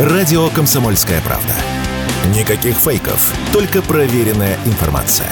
[0.00, 1.52] Радио «Комсомольская правда».
[2.34, 5.30] Никаких фейков, только проверенная информация.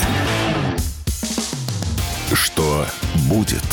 [2.34, 2.84] Что
[3.30, 3.64] будет?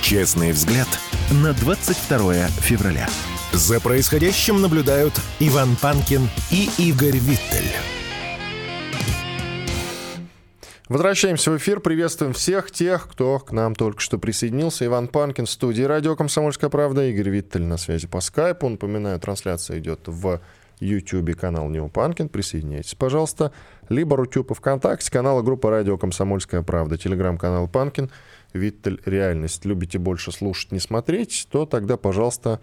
[0.00, 0.86] Честный взгляд
[1.32, 3.08] на 22 февраля.
[3.50, 7.47] За происходящим наблюдают Иван Панкин и Игорь Виттель.
[10.88, 11.80] Возвращаемся в эфир.
[11.80, 14.86] Приветствуем всех тех, кто к нам только что присоединился.
[14.86, 17.04] Иван Панкин в студии радио «Комсомольская правда».
[17.04, 18.66] Игорь Виттель на связи по скайпу.
[18.70, 20.40] Напоминаю, трансляция идет в
[20.80, 22.30] YouTube канал Нео Панкин.
[22.30, 23.52] Присоединяйтесь, пожалуйста.
[23.90, 28.10] Либо Рутюб и ВКонтакте, канала группа радио «Комсомольская правда», телеграм-канал Панкин,
[28.54, 29.66] Виттель «Реальность».
[29.66, 32.60] Любите больше слушать, не смотреть, то тогда, пожалуйста,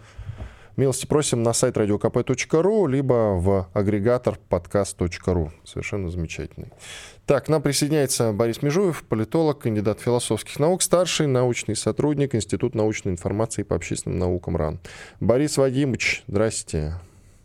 [0.76, 5.50] Милости просим на сайт radiokp.ru, либо в агрегатор подкаст.ру.
[5.64, 6.70] Совершенно замечательный.
[7.26, 13.10] Так, к нам присоединяется Борис Межуев, политолог, кандидат философских наук, старший научный сотрудник Института научной
[13.10, 14.78] информации по общественным наукам РАН.
[15.18, 16.94] Борис Вадимович, здрасте.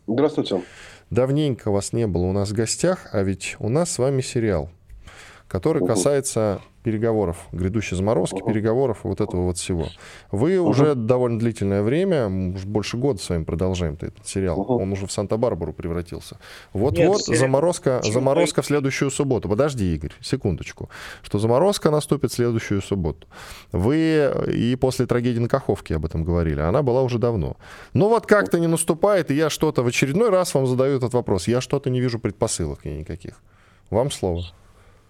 [0.05, 0.61] Здравствуйте.
[1.09, 4.69] Давненько вас не было у нас в гостях, а ведь у нас с вами сериал,
[5.47, 8.47] который касается переговоров, грядущей заморозки, uh-huh.
[8.47, 9.87] переговоров, вот этого вот всего.
[10.31, 10.59] Вы uh-huh.
[10.59, 12.29] уже довольно длительное время,
[12.65, 14.81] больше года с вами продолжаем этот сериал, uh-huh.
[14.81, 16.37] он уже в Санта-Барбару превратился.
[16.73, 19.49] Вот-вот заморозка, заморозка в следующую субботу.
[19.49, 20.89] Подожди, Игорь, секундочку.
[21.21, 23.27] Что заморозка наступит в следующую субботу.
[23.71, 27.57] Вы и после трагедии на Каховке об этом говорили, она была уже давно.
[27.93, 31.47] Ну вот как-то не наступает, и я что-то в очередной раз вам задаю этот вопрос.
[31.47, 33.41] Я что-то не вижу предпосылок никаких.
[33.89, 34.45] Вам слово.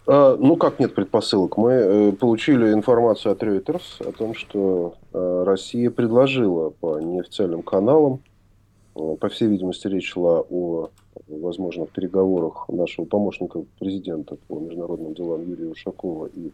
[0.08, 1.58] А, ну, как нет предпосылок?
[1.58, 8.22] Мы э, получили информацию от Reuters о том, что э, Россия предложила по неофициальным каналам,
[8.96, 10.90] э, по всей видимости, речь шла о
[11.28, 16.52] возможных переговорах нашего помощника президента по международным делам Юрия Ушакова и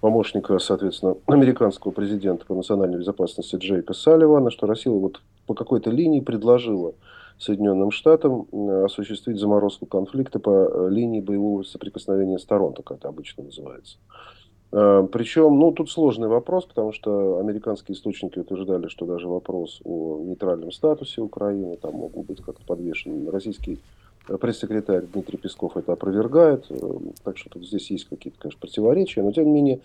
[0.00, 6.20] помощника, соответственно, американского президента по национальной безопасности Джейка Салливана, что Россия вот по какой-то линии
[6.20, 6.92] предложила
[7.38, 8.46] Соединенным Штатам
[8.84, 13.98] осуществить заморозку конфликта по э, линии боевого соприкосновения сторон, так это обычно называется.
[14.72, 20.20] Э, Причем, ну, тут сложный вопрос, потому что американские источники утверждали, что даже вопрос о
[20.24, 23.30] нейтральном статусе Украины там могут быть как-то подвешены.
[23.30, 23.80] Российский
[24.28, 26.70] э, пресс-секретарь Дмитрий Песков это опровергает,
[27.24, 29.80] так что тут здесь есть какие-то, конечно, противоречия, но тем не менее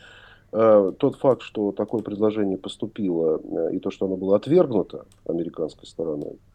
[0.51, 6.48] тот факт, что такое предложение поступило и то, что оно было отвергнуто американской стороной, Э,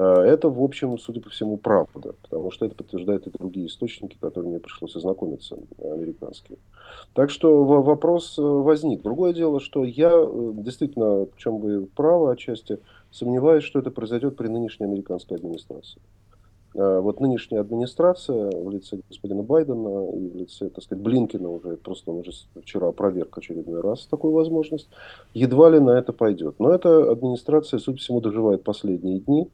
[0.00, 4.50] это, в общем, судя по всему, правда, потому что это подтверждают и другие источники, которыми
[4.50, 6.58] мне пришлось ознакомиться, американские.
[7.14, 9.02] Так что вопрос э, возник.
[9.02, 12.78] Другое дело, что я э, действительно, в чем вы правы отчасти,
[13.10, 16.00] сомневаюсь, что это произойдет при нынешней американской администрации.
[16.74, 22.12] Вот нынешняя администрация в лице господина Байдена и в лице, так сказать, Блинкина уже, просто
[22.12, 22.30] уже
[22.62, 24.88] вчера опроверг очередной раз такую возможность,
[25.32, 26.56] едва ли на это пойдет.
[26.60, 29.48] Но эта администрация, судя по всему, доживает последние дни.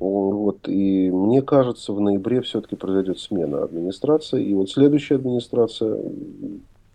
[0.00, 4.44] Вот, и мне кажется, в ноябре все-таки произойдет смена администрации.
[4.44, 5.98] И вот следующая администрация,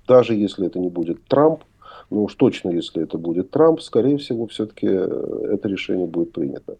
[0.08, 1.64] даже если это не будет Трамп,
[2.10, 6.78] ну уж точно, если это будет Трамп, скорее всего, все-таки э, это решение будет принято.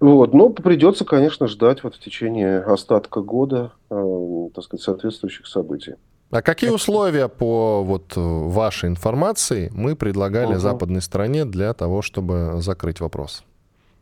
[0.00, 0.32] Вот.
[0.32, 5.96] Но придется, конечно, ждать вот в течение остатка года, э, так сказать, соответствующих событий.
[6.30, 10.60] А какие условия по вот вашей информации мы предлагали угу.
[10.60, 13.44] западной стране для того, чтобы закрыть вопрос?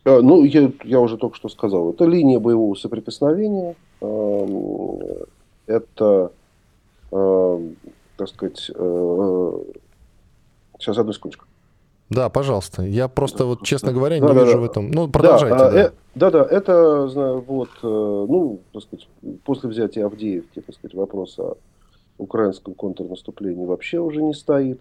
[0.09, 1.91] А, ну, я, я уже только что сказал.
[1.91, 3.77] Это линия боевого соприкосновения.
[4.01, 5.01] Эм,
[5.67, 6.33] это,
[7.13, 7.77] эм,
[8.17, 8.59] так сказать...
[10.79, 11.45] Сейчас, э, одну секундочку.
[12.09, 12.83] Да, пожалуйста.
[12.83, 14.91] Я просто, вот, честно говоря, не да, вижу да, в этом.
[14.91, 15.59] Ну, продолжайте.
[15.59, 15.81] Да, да.
[15.81, 19.07] Э, да, да, это, знаю, вот, э, ну, так сказать,
[19.45, 21.59] после взятия Авдеевки, так сказать, вопрос о
[22.17, 24.81] украинском контрнаступлении вообще уже не стоит.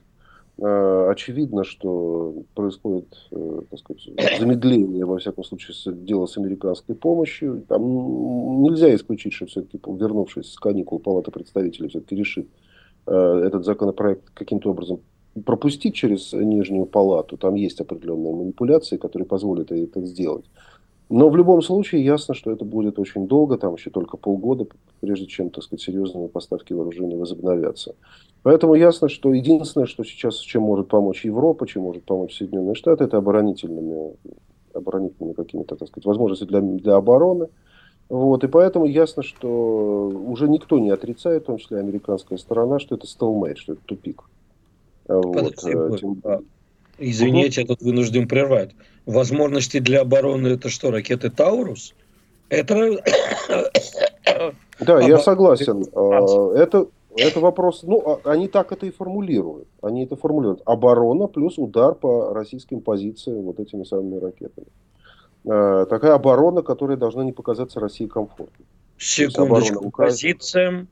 [0.59, 7.63] Э, очевидно, что происходит э, так сказать, замедление, во всяком случае, дела с американской помощью.
[7.67, 12.47] Там нельзя исключить, что все-таки, вернувшись с каникул, Палата представителей все-таки решит
[13.05, 15.01] э, этот законопроект каким-то образом
[15.45, 17.37] пропустить через нижнюю палату.
[17.37, 20.45] Там есть определенные манипуляции, которые позволят это сделать.
[21.09, 24.65] Но в любом случае ясно, что это будет очень долго, там еще только полгода,
[24.99, 27.95] прежде чем, так сказать, серьезные поставки вооружений возобновятся.
[28.47, 33.03] Поэтому ясно, что единственное, что сейчас, чем может помочь Европа, чем может помочь Соединенные Штаты,
[33.03, 34.13] это оборонительными,
[34.73, 37.49] оборонительными какими-то, так сказать, возможностями для, для обороны.
[38.07, 42.95] Вот, и поэтому ясно, что уже никто не отрицает, в том числе американская сторона, что
[42.95, 44.23] это стелмейт, что это тупик.
[45.09, 46.21] Вот, э, тем...
[46.99, 47.67] Извините, угу.
[47.67, 48.71] я тут вынужден прервать.
[49.05, 51.93] Возможности для обороны это что, ракеты Таурус?
[52.47, 52.97] Это...
[54.79, 55.85] Да, я согласен.
[55.93, 59.67] А, это, это вопрос, ну, а, они так это и формулируют.
[59.81, 60.61] Они это формулируют.
[60.65, 64.67] Оборона плюс удар по российским позициям вот этими самыми ракетами.
[65.45, 68.67] э, такая оборона, которая должна не показаться России комфортной.
[68.97, 70.87] Секундочку, позициям,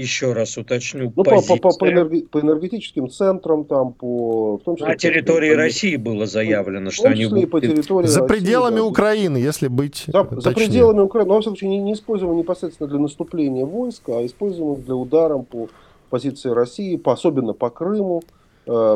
[0.00, 4.62] еще раз уточню, ну, по, по, по, по, энерги, по энергетическим центрам, там, по, в
[4.62, 4.88] том числе...
[4.88, 7.50] На территории по, России было заявлено, что они будут...
[7.50, 11.40] По территории за России, пределами да, Украины, если быть За, за пределами Украины, но, во
[11.40, 15.68] всяком случае, не, не используем непосредственно для наступления войска, а используем для ударом по
[16.10, 18.22] позиции России, по, особенно по Крыму,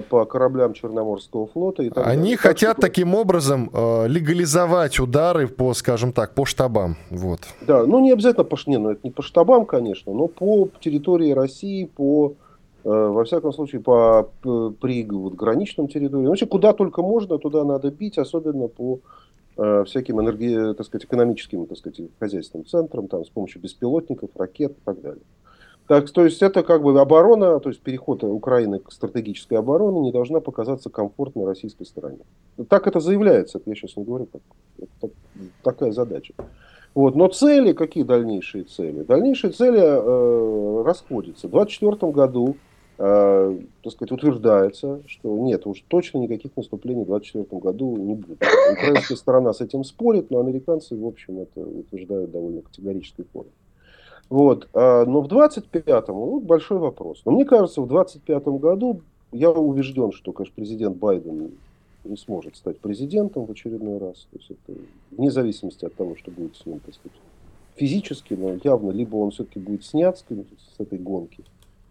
[0.08, 1.82] по кораблям Черноморского флота.
[1.82, 2.36] И так Они далее.
[2.36, 2.82] хотят так, что...
[2.82, 6.96] таким образом э, легализовать удары по, скажем так, по штабам.
[7.10, 7.40] Вот.
[7.66, 11.32] Да, ну не обязательно по, не, ну, это не по штабам, конечно, но по территории
[11.32, 12.34] России, по
[12.84, 14.30] э, во всяком случае, по
[14.80, 16.28] при вот, граничным территориям.
[16.28, 19.00] Вообще, куда только можно, туда надо бить, особенно по
[19.56, 24.72] э, всяким энерги, так сказать, экономическим, так сказать, хозяйственным центрам, там, с помощью беспилотников, ракет
[24.72, 25.22] и так далее.
[25.86, 30.12] Так, то есть это как бы оборона, то есть переход Украины к стратегической обороне не
[30.12, 32.20] должна показаться комфортной российской стороне.
[32.68, 34.42] Так это заявляется, я сейчас не говорю, как,
[34.78, 35.12] это
[35.62, 36.32] такая задача.
[36.94, 37.16] Вот.
[37.16, 39.02] Но цели, какие дальнейшие цели?
[39.02, 41.48] Дальнейшие цели э, расходятся.
[41.48, 42.56] В 2024 году
[42.98, 48.42] э, так сказать, утверждается, что нет, уж точно никаких наступлений в 2024 году не будет.
[48.72, 53.50] Украинская сторона с этим спорит, но американцы, в общем, это утверждают довольно категорической форме.
[54.30, 54.68] Вот.
[54.72, 57.22] А, но в 25-м, ну, большой вопрос.
[57.24, 59.00] Но мне кажется, в 25-м году
[59.32, 61.52] я убежден, что, конечно, президент Байден
[62.04, 64.26] не сможет стать президентом в очередной раз.
[64.30, 64.78] То есть это
[65.10, 67.16] вне зависимости от того, что будет с ним, так сказать,
[67.76, 70.24] физически, но явно либо он все-таки будет снят с,
[70.78, 71.44] этой гонки,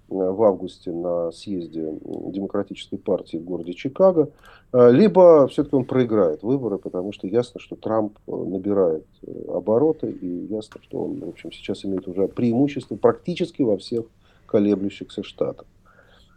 [0.08, 4.30] в августе на съезде Демократической партии в городе Чикаго,
[4.72, 9.06] э, либо все-таки он проиграет выборы, потому что ясно, что Трамп э, набирает
[9.48, 14.06] обороты, и ясно, что он, в общем, сейчас имеет уже преимущество практически во всех
[14.46, 15.66] колеблющихся штатах.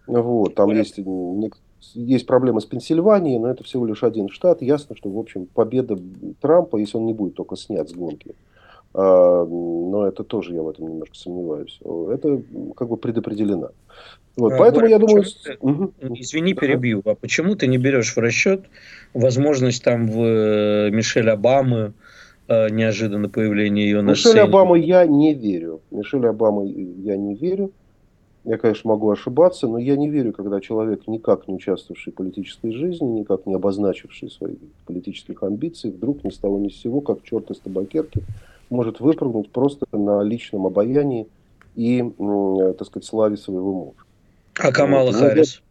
[0.07, 1.01] Вот, там есть,
[1.95, 4.63] есть проблемы с Пенсильванией, но это всего лишь один штат.
[4.63, 5.99] Ясно, что, в общем, победа
[6.41, 8.35] Трампа, если он не будет только снят с гонки,
[8.97, 11.79] но это тоже я в этом немножко сомневаюсь.
[11.83, 12.41] Это
[12.75, 13.71] как бы предопределено.
[14.37, 15.25] Вот, а, поэтому Боря, я думаю...
[15.25, 15.93] Ты, угу.
[16.15, 17.03] Извини, перебью.
[17.05, 18.65] А почему ты не берешь в расчет
[19.15, 21.95] возможность там в э, Мишель Обамы
[22.49, 25.81] э, неожиданно появление ее на Мишель Обамы я не верю.
[25.91, 27.71] Мишель Обамы я не верю.
[28.45, 32.71] Я, конечно, могу ошибаться, но я не верю, когда человек, никак не участвовавший в политической
[32.71, 37.25] жизни, никак не обозначивший своих политических амбиций, вдруг ни с того ни с сего, как
[37.25, 38.23] черт из табакерки,
[38.71, 41.29] может выпрыгнуть просто на личном обаянии
[41.75, 42.03] и,
[42.79, 43.99] так сказать, славе своего мужа.
[44.59, 45.15] А Камала вот.
[45.15, 45.63] Ну, Харрис?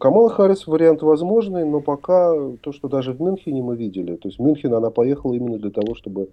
[0.00, 4.38] Камала Харрис вариант возможный, но пока то, что даже в Мюнхене мы видели, то есть
[4.38, 6.30] в Мюнхен она поехала именно для того, чтобы,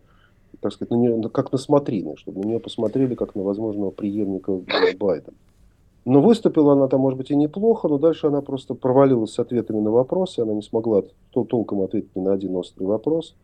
[0.62, 4.62] так сказать, на нее, как на смотрины, чтобы на нее посмотрели как на возможного преемника
[4.98, 5.38] Байдена.
[6.06, 9.80] Но выступила она там, может быть, и неплохо, но дальше она просто провалилась с ответами
[9.80, 13.36] на вопросы, она не смогла толком ответить ни на один острый вопрос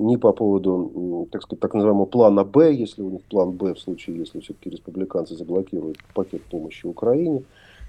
[0.00, 3.78] ни по поводу, так сказать, так называемого плана Б, если у них план Б в
[3.78, 7.42] случае, если все-таки республиканцы заблокируют пакет помощи Украине,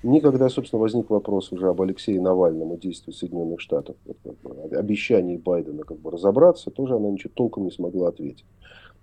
[0.04, 5.38] ни когда, собственно, возник вопрос уже об Алексее Навальном и действии Соединенных Штатов, вот, обещании
[5.38, 8.46] Байдена как бы разобраться, тоже она ничего толком не смогла ответить.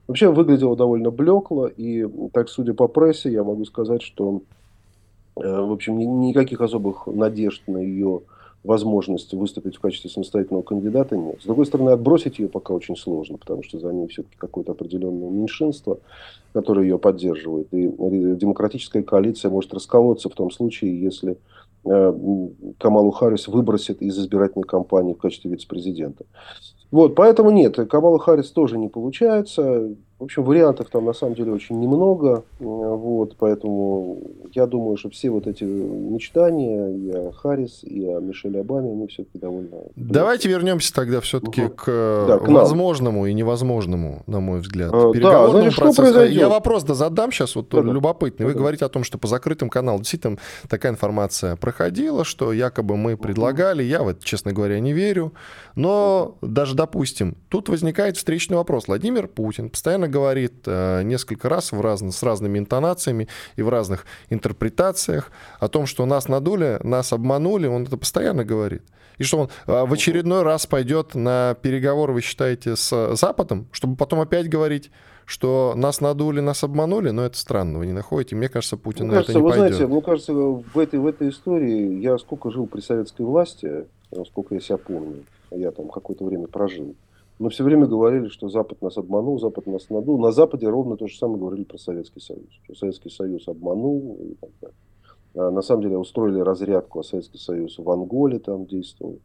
[0.06, 4.42] Вообще выглядело довольно блекло, и так, судя по прессе, я могу сказать, что,
[5.36, 8.22] э, в общем, никаких особых надежд на ее
[8.64, 11.40] возможность выступить в качестве самостоятельного кандидата нет.
[11.40, 15.30] С другой стороны, отбросить ее пока очень сложно, потому что за ней все-таки какое-то определенное
[15.30, 15.98] меньшинство,
[16.52, 17.68] которое ее поддерживает.
[17.72, 21.38] И демократическая коалиция может расколоться в том случае, если
[21.84, 26.24] э, Камалу Харрис выбросит из избирательной кампании в качестве вице-президента.
[26.90, 29.94] Вот, поэтому нет, Камала Харрис тоже не получается.
[30.18, 32.42] В общем, вариантов там на самом деле очень немного.
[32.58, 34.18] Вот, поэтому
[34.52, 39.06] я думаю, что все вот эти мечтания и о Харрис, и о Мишеле Обаме, они
[39.06, 39.76] все-таки довольно...
[39.94, 41.74] Давайте вернемся тогда все-таки угу.
[41.76, 46.36] к, да, к возможному и невозможному, на мой взгляд, а, да, значит, что произойдет?
[46.36, 48.44] Я вопрос да задам сейчас, вот да, любопытный.
[48.44, 48.58] Вы да.
[48.58, 53.84] говорите о том, что по закрытым каналам действительно такая информация проходила, что якобы мы предлагали,
[53.84, 55.32] я вот, честно говоря, не верю,
[55.76, 58.88] но даже допустим, тут возникает встречный вопрос.
[58.88, 64.06] Владимир Путин постоянно говорит э, несколько раз в раз, с разными интонациями и в разных
[64.30, 67.66] интерпретациях о том, что нас надули, нас обманули.
[67.66, 68.82] Он это постоянно говорит.
[69.18, 73.96] И что он э, в очередной раз пойдет на переговоры, вы считаете, с Западом, чтобы
[73.96, 74.90] потом опять говорить,
[75.26, 78.34] что нас надули, нас обманули, но это странно, вы не находите?
[78.34, 79.76] Мне кажется, Путин мне на кажется, это не вы пойдет.
[79.76, 83.84] Знаете, мне кажется, в этой, в этой истории я сколько жил при советской власти,
[84.30, 86.94] сколько я себя помню, я там какое-то время прожил.
[87.38, 90.18] Мы все время говорили, что Запад нас обманул, Запад нас надул.
[90.18, 92.48] На Западе ровно то же самое говорили про Советский Союз.
[92.64, 94.76] Что Советский Союз обманул и так далее.
[95.34, 99.20] А на самом деле устроили разрядку, а Советский Союз в Анголе там действовал.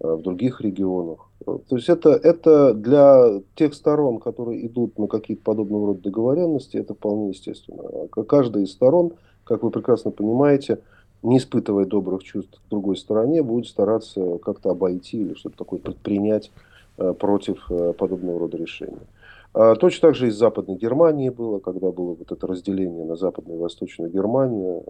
[0.00, 1.30] в других регионах.
[1.44, 6.94] То есть это, это для тех сторон, которые идут на какие-то подобного рода договоренности, это
[6.94, 8.08] вполне естественно.
[8.26, 9.12] Каждая из сторон,
[9.44, 10.80] как вы прекрасно понимаете,
[11.22, 16.50] не испытывая добрых чувств к другой стороне, будет стараться как-то обойти или что-то такое предпринять
[16.50, 19.06] э, против э, подобного рода решения.
[19.54, 23.16] А точно так же и с Западной Германии было, когда было вот это разделение на
[23.16, 24.84] Западную и Восточную Германию.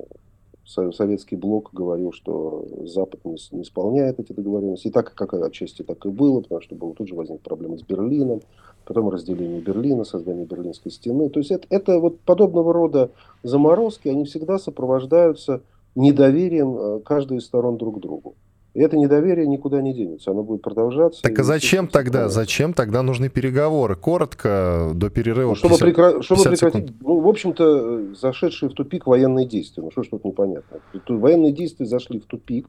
[0.65, 4.89] Советский блок говорил, что Запад не, не исполняет эти договоренности.
[4.89, 7.83] И так, как отчасти так и было, потому что было, тут же возник проблема с
[7.83, 8.41] Берлином,
[8.85, 11.29] потом разделение Берлина, создание Берлинской стены.
[11.31, 13.11] То есть это, это вот подобного рода
[13.43, 15.63] заморозки, они всегда сопровождаются
[15.97, 18.35] недоверием э, каждой из сторон друг к другу.
[18.75, 21.23] И это недоверие никуда не денется, оно будет продолжаться.
[21.23, 23.97] Так а зачем тогда, зачем тогда нужны переговоры?
[23.97, 26.23] Коротко, до перерыва ну, чтобы, 50, прекра...
[26.23, 29.83] чтобы прекратить, ну, в общем-то, зашедшие в тупик военные действия.
[29.83, 30.81] Ну, что ж тут непонятно.
[31.07, 32.67] Военные действия зашли в тупик,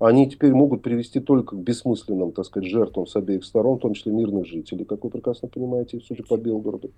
[0.00, 3.94] они теперь могут привести только к бессмысленным, так сказать, жертвам с обеих сторон, в том
[3.94, 6.90] числе мирных жителей, как вы прекрасно понимаете, судя по Белгороду.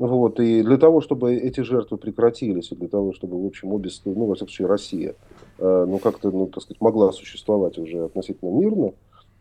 [0.00, 3.90] Вот, и для того, чтобы эти жертвы прекратились, и для того, чтобы, в общем, обе
[4.06, 5.14] ну, во всяком случае, Россия,
[5.58, 8.92] э, ну, как-то, ну, так сказать, могла существовать уже относительно мирно,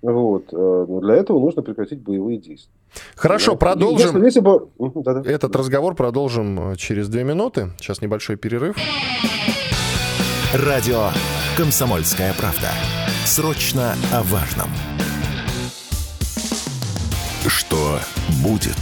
[0.02, 2.74] вот, э, но для этого нужно прекратить боевые действия.
[3.16, 4.22] Хорошо, продолжим.
[4.22, 4.68] Если, если бы...
[4.96, 5.22] Да-да.
[5.32, 7.70] Этот разговор продолжим э, через две минуты.
[7.78, 8.76] Сейчас небольшой перерыв.
[10.54, 11.08] Радио
[11.56, 12.68] «Комсомольская правда».
[13.24, 14.68] Срочно о важном.
[17.48, 18.00] Что
[18.44, 18.76] будет?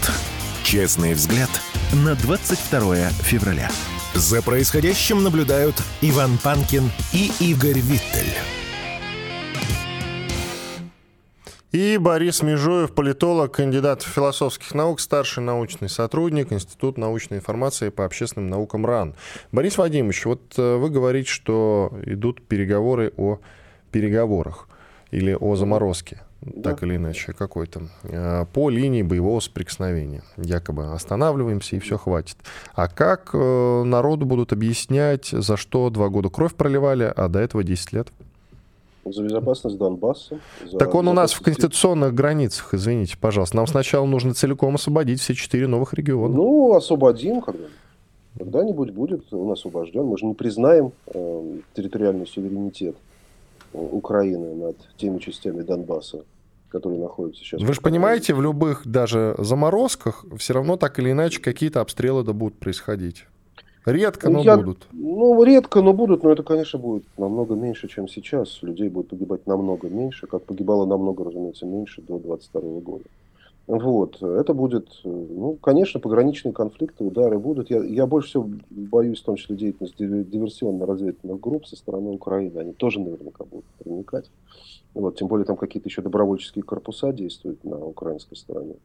[0.64, 1.50] Честный взгляд
[1.94, 3.70] на 22 февраля.
[4.14, 8.34] За происходящим наблюдают Иван Панкин и Игорь Виттель.
[11.72, 18.50] И Борис Межуев, политолог, кандидат философских наук, старший научный сотрудник Института научной информации по общественным
[18.50, 19.16] наукам РАН.
[19.52, 23.40] Борис Вадимович, вот э, вы говорите, что идут переговоры о
[23.92, 24.68] переговорах
[25.12, 26.72] или о заморозке да.
[26.72, 30.24] так или иначе, какой-то, э, по линии боевого соприкосновения.
[30.38, 32.38] Якобы останавливаемся и все хватит.
[32.74, 37.64] А как э, народу будут объяснять, за что два года кровь проливали, а до этого
[37.64, 38.08] 10 лет?
[39.06, 40.40] За безопасность Донбасса.
[40.70, 43.56] За так он у нас в конституционных границах, извините, пожалуйста.
[43.56, 46.36] Нам сначала нужно целиком освободить все четыре новых региона.
[46.36, 47.64] Ну, освободим когда
[48.38, 50.04] Когда-нибудь будет он освобожден.
[50.04, 52.98] Мы же не признаем э, территориальный суверенитет
[53.82, 56.24] Украины над теми частями Донбасса,
[56.70, 57.62] которые находятся сейчас.
[57.62, 62.34] Вы же понимаете, в любых даже заморозках все равно так или иначе какие-то обстрелы да
[62.34, 63.26] будут происходить.
[63.86, 64.86] Редко, но Я, будут.
[64.92, 68.62] Ну, редко, но будут, но это, конечно, будет намного меньше, чем сейчас.
[68.62, 73.06] Людей будет погибать намного меньше, как погибало намного, разумеется, меньше до 22 года.
[73.68, 74.22] Вот.
[74.22, 77.70] Это будет, ну, конечно, пограничные конфликты, удары будут.
[77.70, 82.58] Я, я больше всего боюсь, в том числе, деятельности диверсионно-разведывательных групп со стороны Украины.
[82.60, 84.32] Они тоже наверняка будут проникать.
[84.94, 85.18] Вот.
[85.18, 88.76] Тем более там какие-то еще добровольческие корпуса действуют на украинской стороне,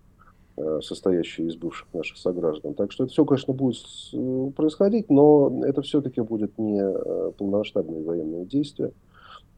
[0.57, 2.75] э, состоящие из бывших наших сограждан.
[2.75, 3.77] Так что это все, конечно, будет
[4.57, 8.91] происходить, но это все-таки будет не э, полномасштабные военные действия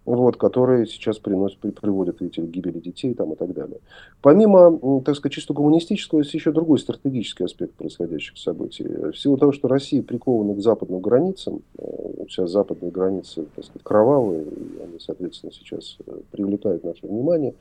[0.05, 3.79] вот, которые сейчас приносят, приводят, видите, к гибели детей там, и так далее.
[4.21, 8.85] Помимо, так сказать, чисто гуманистического, есть еще другой стратегический аспект происходящих событий.
[8.85, 11.85] В силу того, что Россия прикована к западным границам, э,
[12.29, 17.55] сейчас западные границы, так сказать, кровавые, и они, соответственно, сейчас э, привлекают наше внимание,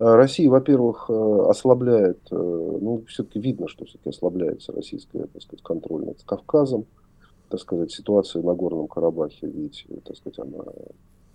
[0.00, 6.20] э, Россия, во-первых, ослабляет, ну, все-таки видно, что все-таки ослабляется российская, так сказать, контроль над
[6.24, 6.86] Кавказом,
[7.48, 10.64] так сказать, ситуация на Горном Карабахе, ведь, так сказать, она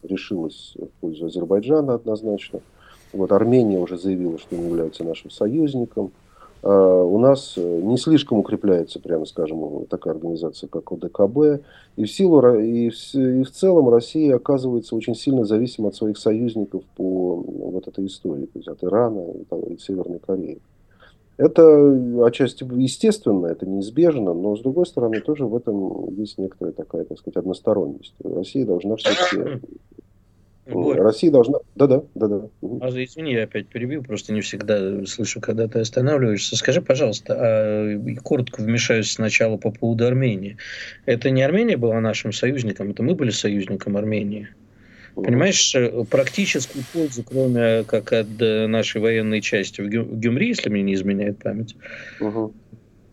[0.03, 2.59] решилась в пользу Азербайджана однозначно.
[3.13, 6.11] Вот Армения уже заявила, что не является нашим союзником.
[6.61, 11.63] А у нас э, не слишком укрепляется, прямо скажем, такая организация, как ОДКБ.
[11.95, 16.17] И в, силу, и в, и в целом Россия оказывается очень сильно зависима от своих
[16.17, 20.59] союзников по вот этой истории, то есть от Ирана и, и Северной Кореи.
[21.39, 27.05] Это отчасти естественно, это неизбежно, но с другой стороны тоже в этом есть некоторая такая,
[27.05, 28.13] так сказать, односторонность.
[28.21, 29.61] Россия должна все-таки
[30.65, 31.59] Россия должна...
[31.75, 32.49] Да-да, да-да.
[32.81, 36.57] А, извини, я опять перебил, просто не всегда слышу, когда ты останавливаешься.
[36.57, 40.57] Скажи, пожалуйста, а коротко вмешаюсь сначала по поводу Армении.
[41.05, 44.49] Это не Армения была нашим союзником, это мы были союзником Армении.
[45.23, 50.81] Понимаешь, э, практическую пользу, кроме как от э, нашей военной части в Гюмри, если мне
[50.81, 51.75] не изменяет память,
[52.19, 52.53] угу.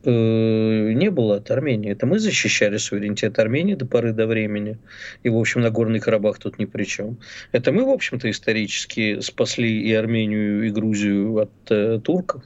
[0.05, 1.91] не было от Армении.
[1.91, 4.79] Это мы защищали суверенитет Армении до поры до времени.
[5.23, 7.19] И, в общем, Нагорный Карабах тут ни при чем.
[7.53, 12.43] Это мы, в общем-то, исторически спасли и Армению, и Грузию от э, турков.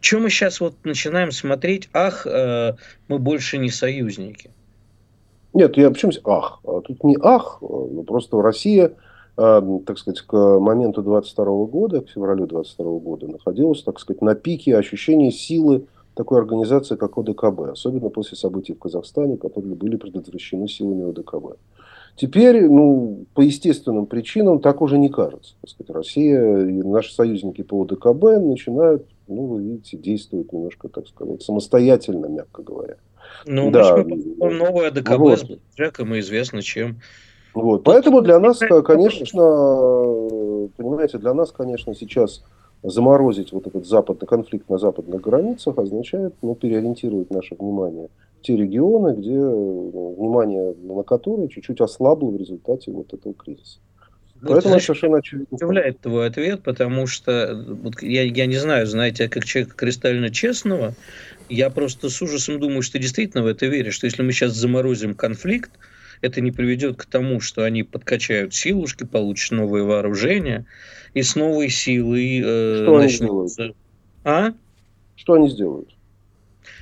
[0.00, 2.74] Чем мы сейчас вот начинаем смотреть, ах, э,
[3.08, 4.50] мы больше не союзники.
[5.56, 6.60] Нет, я почему ах?
[6.64, 8.92] А тут не ах, ну просто Россия
[9.36, 14.76] так сказать, к моменту 22 года, к февралю 22 года, находилась, так сказать, на пике
[14.76, 21.10] ощущения силы такой организации, как ОДКБ, особенно после событий в Казахстане, которые были предотвращены силами
[21.10, 21.58] ОДКБ.
[22.16, 25.54] Теперь, ну, по естественным причинам так уже не кажется.
[25.60, 31.06] Так сказать, Россия и наши союзники по ОДКБ начинают, ну, вы видите, действовать немножко, так
[31.08, 32.96] сказать, самостоятельно, мягко говоря.
[33.44, 33.96] Ну, да.
[34.38, 35.38] новое ОДКБ вот.
[35.40, 37.00] с Джеком и известно чем.
[37.54, 37.84] Вот.
[37.84, 39.40] Поэтому для нас, конечно,
[40.76, 42.42] понимаете, для нас, конечно, сейчас
[42.82, 48.56] заморозить вот этот западный конфликт на западных границах означает ну, переориентировать наше внимание в те
[48.56, 53.78] регионы, где ну, внимание на которые чуть-чуть ослабло в результате вот этого кризиса.
[54.40, 55.46] Поэтому знаешь, совершенно очевидно.
[55.50, 60.94] Удивляет твой ответ, потому что вот, я, я не знаю, знаете, как человек кристально честного,
[61.48, 64.52] я просто с ужасом думаю, что ты действительно в это веришь, что если мы сейчас
[64.52, 65.70] заморозим конфликт,
[66.20, 70.66] это не приведет к тому, что они подкачают силушки, получат новые вооружения,
[71.14, 73.30] и с новой силой э, Что начнут...
[73.30, 73.76] они сделают?
[74.24, 74.52] А?
[75.16, 75.96] Что они сделают?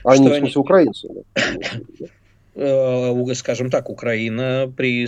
[0.05, 0.53] Они, Что в смысле, они...
[0.57, 1.09] украинцы.
[1.09, 2.07] Да?
[2.57, 5.07] Э, скажем так, Украина при,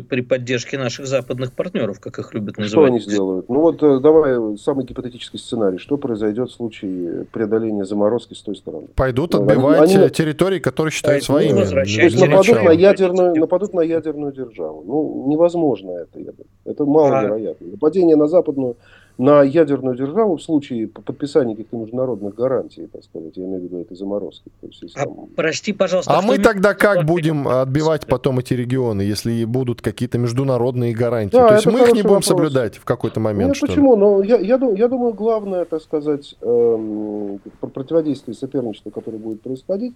[0.00, 2.70] при поддержке наших западных партнеров, как их любят называть.
[2.70, 3.48] Что они сделают?
[3.48, 5.78] Ну вот э, давай самый гипотетический сценарий.
[5.78, 8.86] Что произойдет в случае преодоления заморозки с той стороны?
[8.94, 11.64] Пойдут ну, отбивать они, территории, которые считают своими.
[11.64, 14.84] То есть нападут на, ядерную, нападут на ядерную державу.
[14.86, 16.46] Ну, невозможно это, я думаю.
[16.64, 17.66] Это маловероятно.
[17.66, 17.70] А...
[17.72, 18.76] Нападение на западную
[19.18, 23.80] на ядерную державу в случае подписания каких-то международных гарантий, так сказать, я имею в виду
[23.80, 24.48] этой заморозки.
[24.60, 25.26] То есть, а, там...
[25.34, 26.16] Прости, пожалуйста.
[26.16, 31.36] А мы тогда как будем отбивать потом эти регионы, если будут какие-то международные гарантии?
[31.36, 32.26] Да, То есть мы их не будем вопрос.
[32.26, 33.54] соблюдать в какой-то момент?
[33.54, 33.96] Нет, почему?
[33.96, 39.94] Но я, я, думаю, я думаю, главное, так сказать, эм, противодействие соперничеству, которое будет происходить,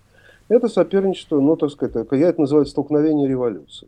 [0.49, 3.87] это соперничество, ну, так сказать, я это называю столкновение революции.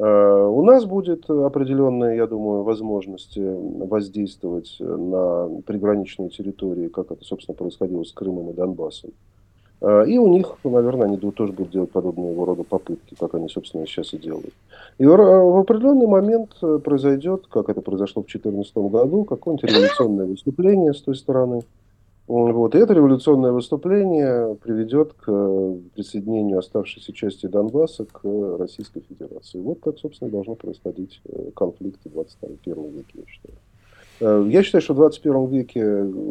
[0.00, 7.54] Э, у нас будет определенная, я думаю, возможность воздействовать на приграничные территории, как это, собственно,
[7.54, 9.10] происходило с Крымом и Донбассом.
[9.82, 13.86] Э, и у них, наверное, они тоже будут делать подобного рода попытки, как они, собственно,
[13.86, 14.54] сейчас и делают.
[14.96, 21.02] И в определенный момент произойдет, как это произошло в 2014 году, какое-нибудь революционное выступление с
[21.02, 21.60] той стороны–
[22.30, 22.76] вот.
[22.76, 28.20] И это революционное выступление приведет к э, присоединению оставшейся части Донбасса к
[28.56, 29.58] Российской Федерации.
[29.58, 33.54] Вот как, собственно, должно происходить э, конфликт в 21 веке, я считаю.
[34.20, 35.80] Э, я считаю, что в 21 веке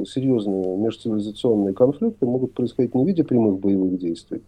[0.05, 4.41] серьезные межцивилизационные конфликты могут происходить не в виде прямых боевых действий,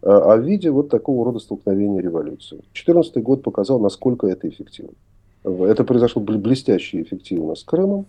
[0.00, 2.56] а в виде вот такого рода столкновения революции.
[2.72, 4.94] 2014 год показал, насколько это эффективно.
[5.44, 8.06] Это произошло блестяще эффективно с Крымом.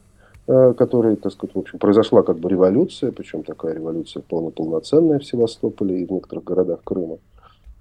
[0.48, 5.26] Э, которой, так сказать, в общем, произошла как бы революция, причем такая революция вполне в
[5.26, 7.18] Севастополе и в некоторых городах Крыма.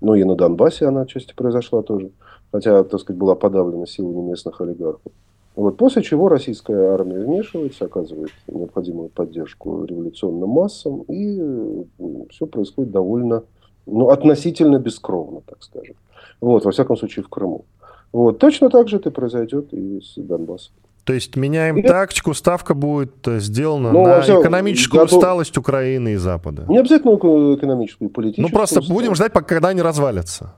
[0.01, 2.11] Ну и на Донбассе она отчасти произошла тоже,
[2.53, 5.13] хотя, так сказать, была подавлена силами местных олигархов.
[5.57, 11.85] Вот, после чего российская армия вмешивается, оказывает необходимую поддержку революционным массам, и
[12.31, 13.45] все происходит довольно,
[13.85, 15.97] ну, относительно бескровно, так скажем.
[16.41, 17.67] Вот, во всяком случае, в Крыму.
[18.11, 20.73] Вот, точно так же это произойдет и с Донбассом.
[21.05, 21.83] То есть меняем и...
[21.83, 25.19] тактику, ставка будет э, сделана ну, на все, экономическую готов...
[25.19, 26.65] усталость Украины и Запада.
[26.67, 28.49] Не обязательно экономическую, политическую.
[28.49, 28.93] Ну просто усталость.
[28.93, 30.55] будем ждать, пока когда они развалятся.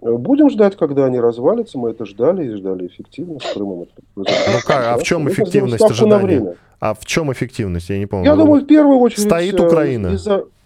[0.00, 1.78] Э, будем ждать, когда они развалятся.
[1.78, 3.88] Мы это ждали и ждали эффективно с Крымом.
[4.16, 4.24] Ну
[4.66, 6.56] как, а в чем эффективность ожидания?
[6.80, 7.90] А в чем эффективность?
[7.90, 8.24] Я не помню.
[8.24, 9.24] Я думаю, в первую очередь...
[9.24, 10.16] Стоит Украина.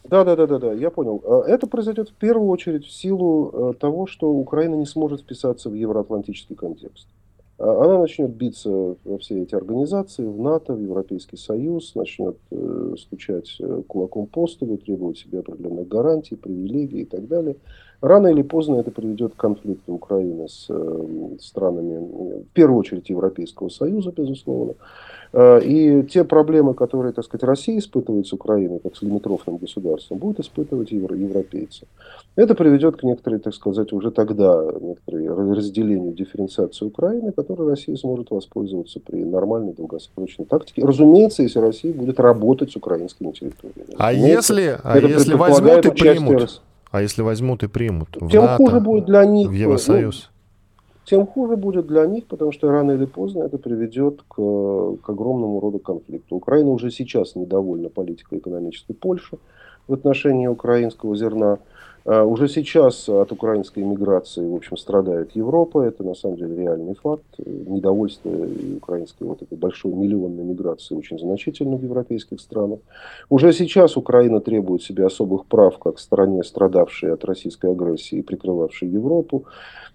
[0.06, 1.18] Да, да, да, да, да, я понял.
[1.48, 6.54] Это произойдет в первую очередь в силу того, что Украина не сможет вписаться в евроатлантический
[6.54, 7.08] контекст.
[7.56, 12.94] А она начнет биться во все эти организации, в НАТО, в Европейский Союз, начнет э,
[12.98, 17.56] стучать э, кулаком по столу, требовать себе определенных гарантий, привилегий и так далее.
[18.04, 23.70] Рано или поздно это приведет к конфликту Украины с э, странами, в первую очередь Европейского
[23.70, 24.74] Союза, безусловно.
[25.32, 30.18] Э, и те проблемы, которые, так сказать, Россия испытывает с Украиной, как с лимитрофным государством,
[30.18, 31.86] будут испытывать евро европейцы.
[32.36, 38.30] Это приведет к некоторой, так сказать, уже тогда некоторой разделению, дифференциации Украины, которой Россия сможет
[38.30, 40.84] воспользоваться при нормальной долгосрочной тактике.
[40.84, 43.94] Разумеется, если Россия будет работать с украинскими территориями.
[43.96, 46.60] А если, а если возьмут и примут?
[46.94, 48.10] А если возьмут и примут?
[48.12, 49.48] Тем в НАТО, хуже будет для них.
[49.48, 50.30] В Евросоюз?
[50.30, 55.10] Ну, тем хуже будет для них, потому что рано или поздно это приведет к, к
[55.10, 56.36] огромному роду конфликту.
[56.36, 59.38] Украина уже сейчас недовольна политикой экономической Польши.
[59.88, 61.58] в отношении украинского зерна.
[62.06, 65.82] А, уже сейчас от украинской иммиграции, в общем, страдает Европа.
[65.82, 67.24] Это, на самом деле, реальный факт.
[67.38, 68.30] Недовольство
[68.76, 72.80] украинской вот этой большой миллионной миграции очень значительно в европейских странах.
[73.30, 78.88] Уже сейчас Украина требует себе особых прав, как стране, страдавшей от российской агрессии и прикрывавшей
[78.88, 79.46] Европу.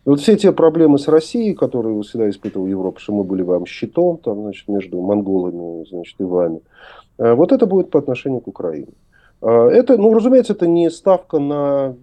[0.05, 4.17] Вот все те проблемы с Россией, которые всегда испытывала Европа, что мы были вам щитом
[4.17, 6.61] там, значит, между монголами значит, и вами,
[7.19, 8.93] а, вот это будет по отношению к Украине.
[9.41, 11.95] А, это, ну, разумеется, это не ставка на,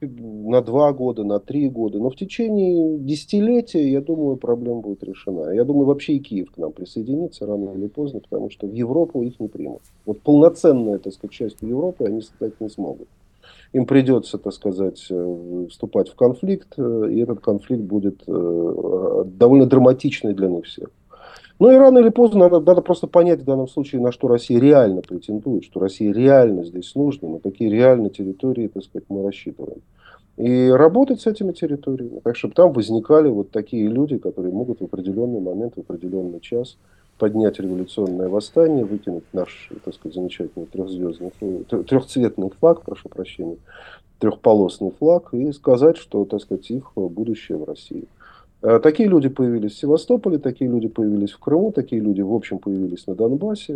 [0.00, 5.50] на два года, на три года, но в течение десятилетия, я думаю, проблема будет решена.
[5.50, 9.22] Я думаю, вообще и Киев к нам присоединится рано или поздно, потому что в Европу
[9.22, 9.82] их не примут.
[10.04, 13.08] Вот полноценная, так сказать, часть Европы они стать не смогут.
[13.72, 19.66] Им придется, так сказать, э, вступать в конфликт, э, и этот конфликт будет э, довольно
[19.66, 20.90] драматичный для них всех.
[21.58, 24.60] Ну и рано или поздно надо, надо просто понять в данном случае, на что Россия
[24.60, 29.80] реально претендует, что России реально здесь нужно, на какие реальные территории, так сказать, мы рассчитываем.
[30.36, 34.84] И работать с этими территориями, так чтобы там возникали вот такие люди, которые могут в
[34.84, 36.76] определенный момент, в определенный час
[37.18, 41.30] поднять революционное восстание, выкинуть наш, так сказать, замечательный трехзвездный,
[41.86, 43.56] трехцветный флаг, прошу прощения,
[44.18, 48.04] трехполосный флаг, и сказать, что, так сказать, их будущее в России.
[48.62, 52.58] Э, такие люди появились в Севастополе, такие люди появились в Крыму, такие люди, в общем,
[52.58, 53.74] появились на Донбассе.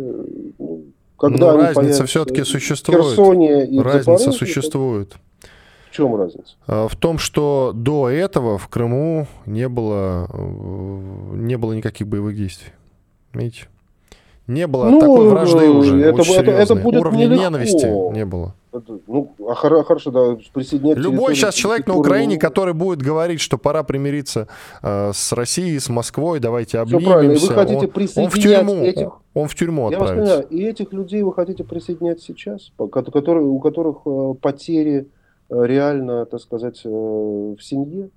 [0.59, 0.83] Ну,
[1.17, 3.03] когда Но разница все-таки существует.
[3.03, 5.13] Херсоне и разница Запорожье, существует.
[5.91, 6.55] В чем разница?
[6.67, 12.35] Э, в том, что до этого в Крыму не было, э, не было никаких боевых
[12.35, 12.71] действий.
[13.33, 13.67] Видите?
[14.47, 16.01] Не было ну, такой вражды уже.
[16.01, 17.43] Это, это, это будет Уровня нелегко.
[17.43, 18.55] ненависти не было.
[19.07, 20.97] Ну, а хорошо, да, присоединять...
[20.97, 24.47] Любой сейчас человек на Украине, который будет говорить, что пора примириться
[24.81, 27.05] э, с Россией, с Москвой, давайте обнимемся.
[27.05, 29.07] Все правильно, и вы хотите он, присоединять он в тюрьму, этих...
[29.33, 30.35] Он в тюрьму Я отправится.
[30.35, 35.07] Вас понимаю, и этих людей вы хотите присоединять сейчас, которые, у которых э, потери
[35.49, 38.09] э, реально, так сказать, э, в семье?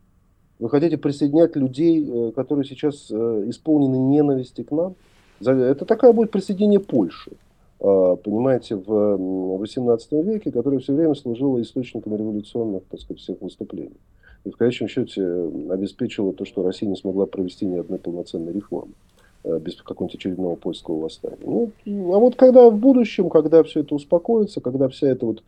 [0.61, 4.95] Вы хотите присоединять людей, которые сейчас исполнены ненависти к нам?
[5.40, 7.33] Это такая будет присоединение Польши.
[7.80, 13.96] А, понимаете, в 18 веке, которая все время служила источником революционных, так сказать, всех выступлений.
[14.44, 15.22] И в конечном счете
[15.70, 18.92] обеспечила то, что Россия не смогла провести ни одной полноценной реформы
[19.44, 21.38] а, без какого-нибудь очередного польского восстания.
[21.42, 25.42] Ну, а вот когда в будущем, когда все это успокоится, когда вся эта вот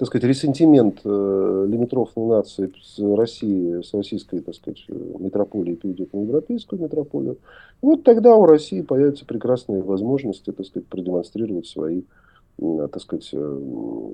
[0.00, 6.22] так сказать, ресентимент э, лимитрофной нации с России, с российской, так сказать, метрополии перейдет на
[6.22, 7.36] европейскую метрополию,
[7.82, 12.04] вот тогда у России появятся прекрасные возможности, так сказать, продемонстрировать свои
[12.58, 13.36] так сказать, э,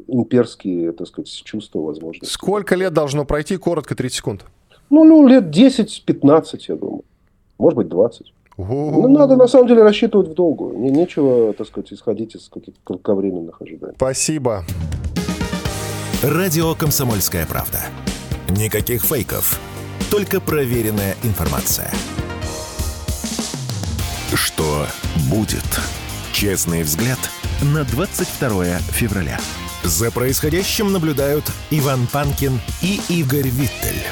[0.08, 2.32] имперские, так сказать, чувства, возможности.
[2.32, 3.56] Сколько лет должно пройти?
[3.56, 4.44] Коротко, 30 секунд.
[4.90, 7.02] Ну, ну лет 10-15, я думаю.
[7.58, 8.32] Может быть, 20.
[8.56, 10.78] Ну, надо на самом деле рассчитывать в долгую.
[10.78, 13.94] Не, нечего, так сказать, исходить из каких-то кратковременных ожиданий.
[13.96, 14.64] Спасибо.
[16.26, 17.84] Радио «Комсомольская правда».
[18.48, 19.60] Никаких фейков,
[20.10, 21.92] только проверенная информация.
[24.34, 24.88] Что
[25.30, 25.62] будет?
[26.32, 27.20] Честный взгляд
[27.62, 29.38] на 22 февраля.
[29.84, 34.02] За происходящим наблюдают Иван Панкин и Игорь Виттель.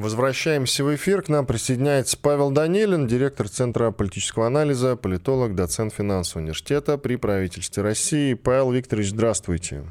[0.00, 1.20] Возвращаемся в эфир.
[1.20, 7.82] К нам присоединяется Павел Данилин, директор Центра политического анализа, политолог, доцент финансового университета при правительстве
[7.82, 8.32] России.
[8.32, 9.84] Павел Викторович, здравствуйте.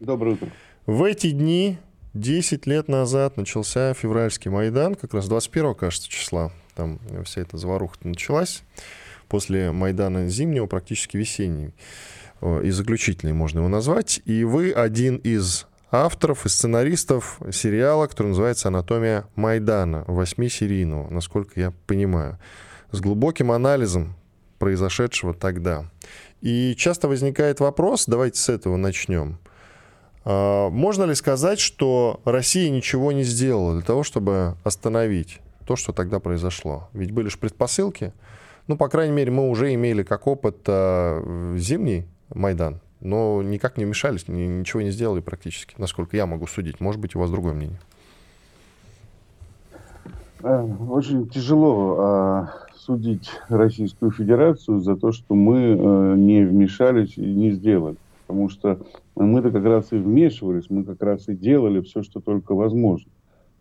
[0.00, 0.50] Доброе утро.
[0.86, 1.78] В эти дни,
[2.14, 6.50] 10 лет назад, начался февральский Майдан, как раз 21 кажется, числа.
[6.74, 8.64] Там вся эта заваруха началась.
[9.28, 11.70] После Майдана зимнего, практически весенний.
[12.42, 14.20] И заключительный можно его назвать.
[14.24, 21.72] И вы один из авторов и сценаристов сериала, который называется «Анатомия Майдана», восьмисерийного, насколько я
[21.86, 22.38] понимаю,
[22.90, 24.14] с глубоким анализом
[24.58, 25.84] произошедшего тогда.
[26.40, 29.38] И часто возникает вопрос, давайте с этого начнем.
[30.24, 35.92] А, можно ли сказать, что Россия ничего не сделала для того, чтобы остановить то, что
[35.92, 36.88] тогда произошло?
[36.92, 38.12] Ведь были же предпосылки.
[38.66, 43.84] Ну, по крайней мере, мы уже имели как опыт а, зимний Майдан, но никак не
[43.84, 46.80] вмешались, ничего не сделали практически, насколько я могу судить.
[46.80, 47.78] Может быть, у вас другое мнение?
[50.42, 57.24] Э, очень тяжело а, судить Российскую Федерацию за то, что мы а, не вмешались и
[57.24, 57.96] не сделали.
[58.26, 58.78] Потому что
[59.16, 63.10] мы-то как раз и вмешивались, мы как раз и делали все, что только возможно.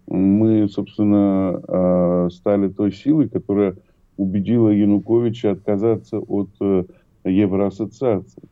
[0.08, 3.76] Мы, собственно, а, стали той силой, которая
[4.18, 6.86] убедила Януковича отказаться от а,
[7.24, 8.44] Евроассоциации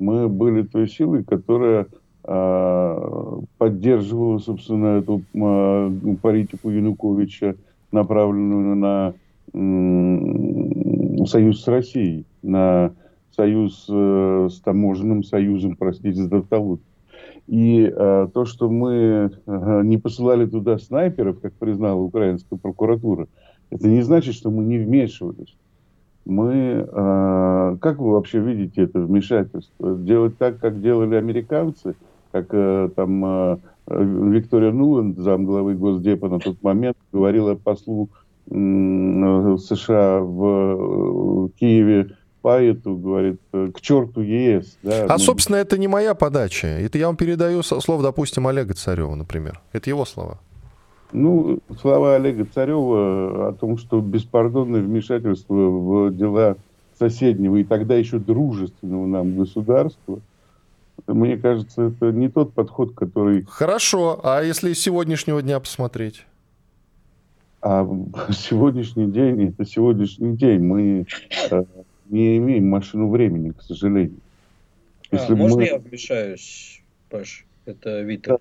[0.00, 1.86] мы были той силой, которая
[2.24, 7.56] э, поддерживала, собственно, эту э, политику Януковича,
[7.92, 9.14] направленную на
[11.26, 12.92] союз с Россией, на
[13.36, 16.84] союз э, с таможенным союзом, простите за тавтологию.
[17.46, 23.26] И э, то, что мы не посылали туда снайперов, как признала украинская прокуратура,
[23.70, 25.56] это не значит, что мы не вмешивались.
[26.24, 29.96] Мы, э, как вы вообще видите это вмешательство?
[29.96, 31.94] Делать так, как делали американцы,
[32.30, 33.56] как э, там э,
[33.88, 38.10] Виктория Нуланд, замглавы Госдепа на тот момент, говорила послу
[38.50, 44.78] э, США в э, Киеве, Паету, говорит, к черту ЕС.
[44.82, 45.18] Да, а, ну...
[45.18, 46.68] собственно, это не моя подача.
[46.68, 49.60] Это я вам передаю слово, допустим, Олега Царева, например.
[49.72, 50.38] Это его слова.
[51.12, 56.56] Ну, слова Олега Царева о том, что беспардонное вмешательство в дела
[56.98, 60.20] соседнего и тогда еще дружественного нам государства,
[61.06, 63.44] мне кажется, это не тот подход, который...
[63.48, 66.26] Хорошо, а если с сегодняшнего дня посмотреть?
[67.62, 67.86] А
[68.30, 70.60] сегодняшний день, это сегодняшний день.
[70.60, 71.06] Мы
[71.50, 71.64] э,
[72.08, 74.20] не имеем машину времени, к сожалению.
[75.10, 75.42] А, Если а, мы...
[75.42, 77.44] Можно я вмешаюсь, Паш?
[77.66, 78.38] Это Витер.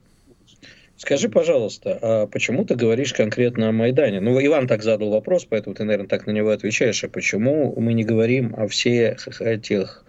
[1.00, 4.20] Скажи, пожалуйста, а почему ты говоришь конкретно о Майдане?
[4.20, 7.06] Ну, Иван так задал вопрос, поэтому ты, наверное, так на него отвечаешь.
[7.06, 10.04] А почему мы не говорим о всех этих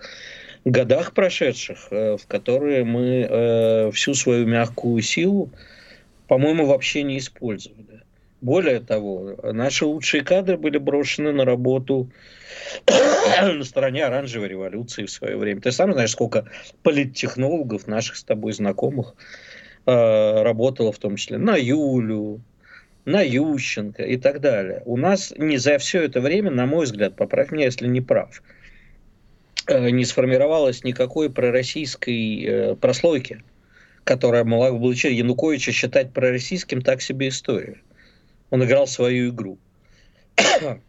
[0.65, 5.53] годах прошедших, э, в которые мы э, всю свою мягкую силу,
[6.27, 8.03] по-моему, вообще не использовали?
[8.41, 12.11] Более того, наши лучшие кадры были брошены на работу
[13.41, 15.61] на стороне оранжевой революции в свое время.
[15.61, 16.47] Ты сам знаешь, сколько
[16.83, 19.15] политтехнологов наших с тобой знакомых
[19.87, 22.41] э, работало в том числе на Юлю,
[23.05, 24.83] на Ющенко и так далее.
[24.85, 28.43] У нас не за все это время, на мой взгляд, поправь меня, если не прав,
[29.67, 33.43] э, не сформировалось никакой пророссийской э, прослойки,
[34.05, 37.81] которая могла бы Януковича считать пророссийским, так себе история.
[38.51, 39.59] Он играл свою игру.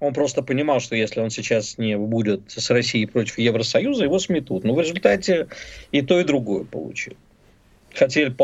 [0.00, 4.64] Он просто понимал, что если он сейчас не будет с Россией против Евросоюза, его сметут.
[4.64, 5.46] Но в результате
[5.92, 7.14] и то, и другое получил.
[7.94, 8.34] Хотели,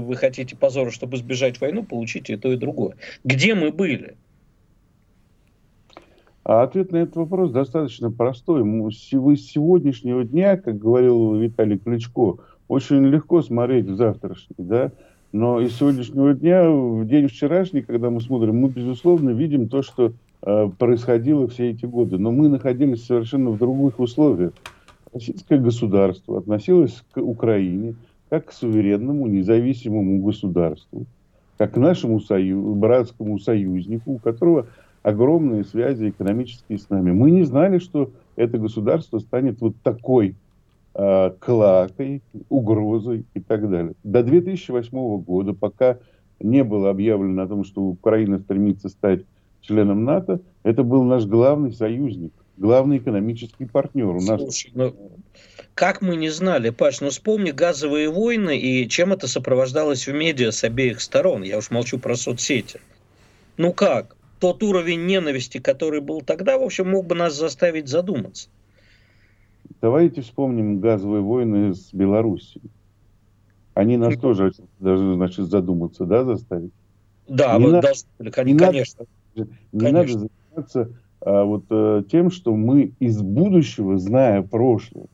[0.00, 2.96] вы хотите позора, чтобы избежать войну, получите и то, и другое.
[3.24, 4.16] Где мы были?
[6.44, 8.62] А ответ на этот вопрос достаточно простой.
[8.62, 12.36] Вы с сегодняшнего дня, как говорил Виталий Кличко,
[12.68, 14.92] очень легко смотреть в завтрашний, да,
[15.32, 20.12] но из сегодняшнего дня, в день вчерашний, когда мы смотрим, мы, безусловно, видим то, что
[20.42, 22.18] Э, происходило все эти годы.
[22.18, 24.52] Но мы находились совершенно в других условиях.
[25.12, 27.96] Российское государство относилось к Украине
[28.28, 31.06] как к суверенному, независимому государству,
[31.58, 32.74] как к нашему сою...
[32.74, 34.66] братскому союзнику, у которого
[35.02, 37.12] огромные связи экономические с нами.
[37.12, 40.34] Мы не знали, что это государство станет вот такой
[40.94, 43.94] э, клакой, угрозой и так далее.
[44.02, 45.98] До 2008 года, пока
[46.40, 49.22] не было объявлено о том, что Украина стремится стать
[49.60, 54.08] членом НАТО, это был наш главный союзник, главный экономический партнер.
[54.08, 54.40] У нас...
[54.40, 54.96] Слушай, ну,
[55.74, 60.50] как мы не знали, Паш, ну вспомни газовые войны и чем это сопровождалось в медиа
[60.50, 61.42] с обеих сторон.
[61.42, 62.80] Я уж молчу про соцсети.
[63.56, 64.16] Ну как?
[64.40, 68.48] Тот уровень ненависти, который был тогда, в общем, мог бы нас заставить задуматься.
[69.80, 72.70] Давайте вспомним газовые войны с Белоруссией.
[73.74, 76.72] Они нас тоже должны, значит, задуматься, да, заставить?
[77.28, 79.04] Да, не мы надо, должны, конечно.
[79.34, 80.20] Надо, не Конечно.
[80.20, 80.28] надо
[80.64, 81.00] заниматься
[81.44, 85.06] вот а, тем, что мы из будущего, зная прошлое,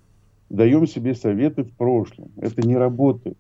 [0.51, 2.31] даем себе советы в прошлом.
[2.37, 3.39] Это не работает.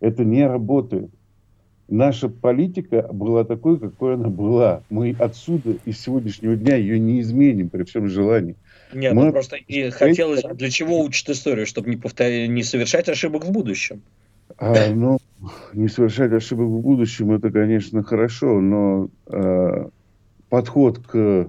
[0.00, 1.10] Это не работает.
[1.88, 4.82] Наша политика была такой, какой она была.
[4.88, 8.56] Мы отсюда, из сегодняшнего дня, ее не изменим при всем желании.
[8.94, 9.26] Нет, Мы...
[9.26, 12.28] ну просто и хотелось, для чего учат историю, чтобы не, повтор...
[12.28, 14.00] не совершать ошибок в будущем.
[14.56, 15.18] А, ну,
[15.74, 19.88] не совершать ошибок в будущем, это, конечно, хорошо, но э,
[20.48, 21.48] подход к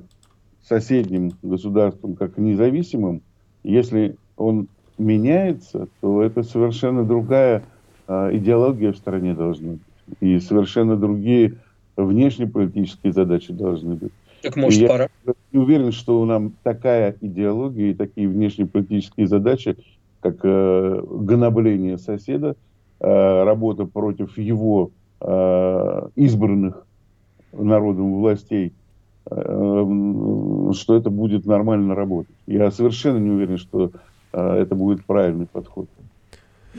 [0.68, 3.22] соседним государствам как независимым,
[3.64, 7.64] если он меняется, то это совершенно другая
[8.08, 9.82] э, идеология в стране должна быть.
[10.20, 11.56] И совершенно другие
[11.98, 14.12] внешнеполитические задачи должны быть.
[14.42, 15.08] Так может и пора?
[15.26, 19.78] Я не уверен, что нам такая идеология и такие внешнеполитические задачи,
[20.22, 22.56] как э, гнобление соседа,
[23.00, 26.88] Э, работа против его э, избранных
[27.52, 28.74] народом властей,
[29.28, 32.36] что это будет нормально работать.
[32.48, 33.92] Я совершенно не уверен, что
[34.32, 35.88] это будет правильный подход.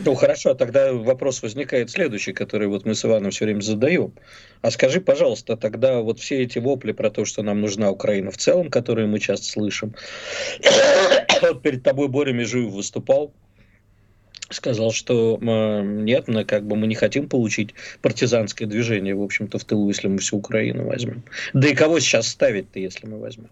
[0.05, 4.13] Ну хорошо, тогда вопрос возникает следующий, который вот мы с Иваном все время задаем.
[4.61, 8.37] А скажи, пожалуйста, тогда вот все эти вопли про то, что нам нужна Украина в
[8.37, 9.95] целом, которые мы часто слышим,
[11.43, 13.33] вот перед тобой Боря Межуев выступал,
[14.51, 19.65] сказал, что нет, мы как бы мы не хотим получить партизанское движение, в общем-то, в
[19.65, 21.23] тылу, если мы всю Украину возьмем.
[21.53, 23.49] Да и кого сейчас ставить-то, если мы возьмем?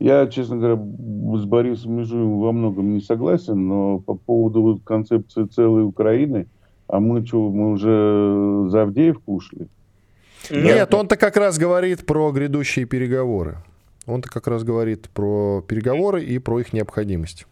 [0.00, 5.84] Я, честно говоря, с Борисом Межуевым во многом не согласен, но по поводу концепции целой
[5.84, 6.46] Украины,
[6.88, 9.68] а мы что, мы уже за Авдеевку ушли?
[10.50, 13.58] Нет, он-то как раз говорит про грядущие переговоры.
[14.06, 17.46] Он-то как раз говорит про переговоры и про их необходимость.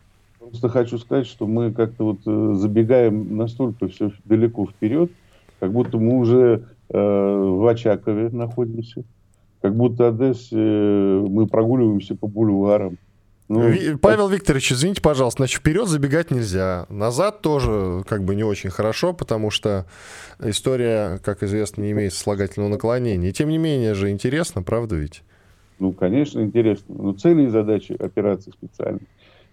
[0.53, 5.11] Просто хочу сказать, что мы как-то вот э, забегаем настолько все далеко вперед,
[5.59, 9.03] как будто мы уже э, в Очакове находимся,
[9.63, 12.99] как будто Одессе э, мы прогуливаемся по бульварам.
[13.49, 16.85] Ну, Павел Викторович, извините, пожалуйста, значит, вперед забегать нельзя.
[16.91, 19.87] Назад тоже как бы не очень хорошо, потому что
[20.39, 23.33] история, как известно, не имеет слагательного наклонения.
[23.33, 25.23] тем не менее же интересно, правда ведь?
[25.79, 26.95] Ну, конечно, интересно.
[26.95, 29.01] Но цели и задачи операции специальной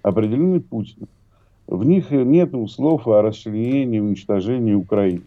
[0.01, 1.07] определены Путиным.
[1.67, 5.21] В них нет слов о расчленении, уничтожении Украины.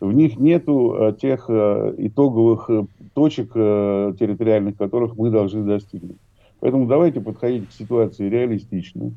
[0.00, 6.18] В них нет э, тех э, итоговых э, точек территориальных, которых мы должны достигнуть.
[6.60, 9.12] Поэтому давайте подходить к ситуации реалистично.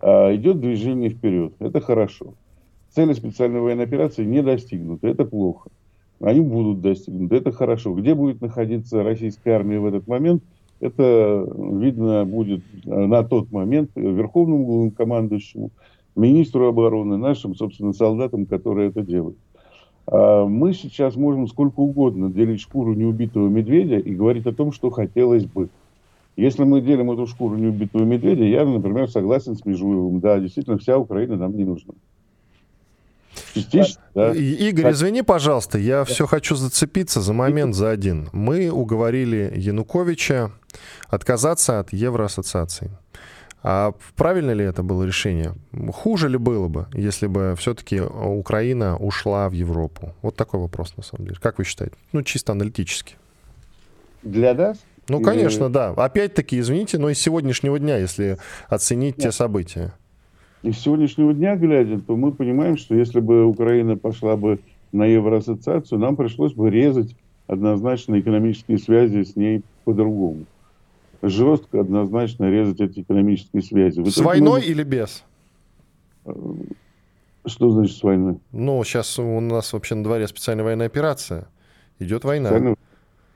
[0.00, 1.52] А, идет движение вперед.
[1.58, 2.34] Это хорошо.
[2.90, 5.08] Цели специальной военной операции не достигнуты.
[5.08, 5.70] Это плохо.
[6.20, 7.36] Они будут достигнуты.
[7.36, 7.92] Это хорошо.
[7.94, 10.42] Где будет находиться российская армия в этот момент–
[10.80, 15.70] это видно будет э, на тот момент верховному главнокомандующему,
[16.16, 19.36] министру обороны, нашим, собственно, солдатам, которые это делают.
[20.06, 24.90] А мы сейчас можем сколько угодно делить шкуру неубитого медведя и говорить о том, что
[24.90, 25.68] хотелось бы.
[26.36, 30.20] Если мы делим эту шкуру неубитого медведя, я, например, согласен с Межуевым.
[30.20, 31.94] Да, действительно, вся Украина нам не нужна.
[33.54, 34.32] Частично, да.
[34.32, 36.04] Игорь, извини, пожалуйста, я да.
[36.04, 38.28] все хочу зацепиться за момент за один.
[38.32, 40.50] Мы уговорили Януковича
[41.08, 42.90] отказаться от Евроассоциации.
[43.66, 45.54] А правильно ли это было решение?
[45.90, 50.14] Хуже ли было бы, если бы все-таки Украина ушла в Европу?
[50.20, 51.38] Вот такой вопрос, на самом деле.
[51.40, 51.96] Как вы считаете?
[52.12, 53.14] Ну, чисто аналитически.
[54.22, 54.84] Для нас?
[55.08, 55.90] Ну, конечно, да.
[55.90, 58.36] Опять-таки, извините, но из сегодняшнего дня, если
[58.68, 59.28] оценить Нет.
[59.28, 59.94] те события.
[60.62, 64.60] Из сегодняшнего дня глядя, то мы понимаем, что если бы Украина пошла бы
[64.92, 70.44] на Евроассоциацию, нам пришлось бы резать однозначно экономические связи с ней по-другому
[71.28, 74.02] жестко, однозначно резать эти экономические связи.
[74.04, 74.66] С войной мы...
[74.66, 75.24] или без?
[76.24, 76.32] Э,
[77.46, 78.38] что значит с войной?
[78.52, 81.48] Ну, сейчас у нас вообще на дворе специальная военная операция.
[81.98, 82.48] Идет война.
[82.48, 82.76] Специальная...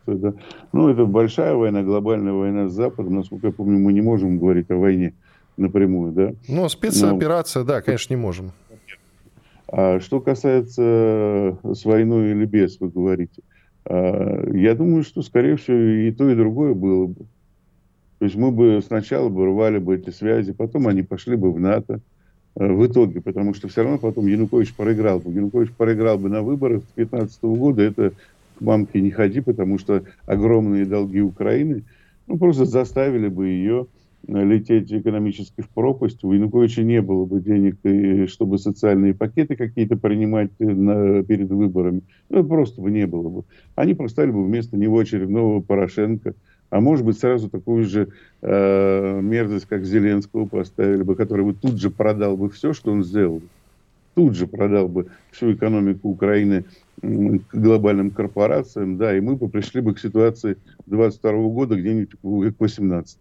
[0.07, 0.33] Да.
[0.73, 3.17] Ну, это большая война, глобальная война с Западом.
[3.17, 5.15] Насколько я помню, мы не можем говорить о войне
[5.59, 6.33] напрямую, да?
[6.49, 7.67] Ну, спецоперация, Но...
[7.67, 8.53] да, конечно, не можем.
[9.71, 13.43] А что касается э, с войной или без, вы говорите,
[13.85, 17.27] а, я думаю, что, скорее всего, и то, и другое было бы.
[18.19, 21.61] То есть мы бы сначала бы рвали бы эти связи, потом они пошли бы в
[21.61, 22.01] НАТО
[22.57, 25.33] э, в итоге, потому что все равно потом Янукович проиграл бы.
[25.33, 28.13] Янукович проиграл бы на выборах 2015 года, это
[28.59, 31.85] к мамке не ходи, потому что огромные долги Украины,
[32.27, 33.87] ну, просто заставили бы ее
[34.27, 36.25] э, лететь экономически в пропасть.
[36.25, 37.77] У Януковича не было бы денег,
[38.29, 42.03] чтобы социальные пакеты какие-то принимать э, на, перед выборами.
[42.31, 43.45] Ну, просто бы не было бы.
[43.77, 46.35] Они поставили бы вместо него очередного Порошенко–
[46.71, 48.09] а может быть, сразу такую же
[48.43, 53.05] э, мерзость, как Зеленского поставили бы, который бы тут же продал бы все, что он
[53.05, 53.43] сделал.
[54.15, 56.65] Тут же продал бы всю экономику Украины
[57.01, 62.61] к глобальным корпорациям, да, и мы бы пришли бы к ситуации 22 года где-нибудь к
[62.61, 63.19] 18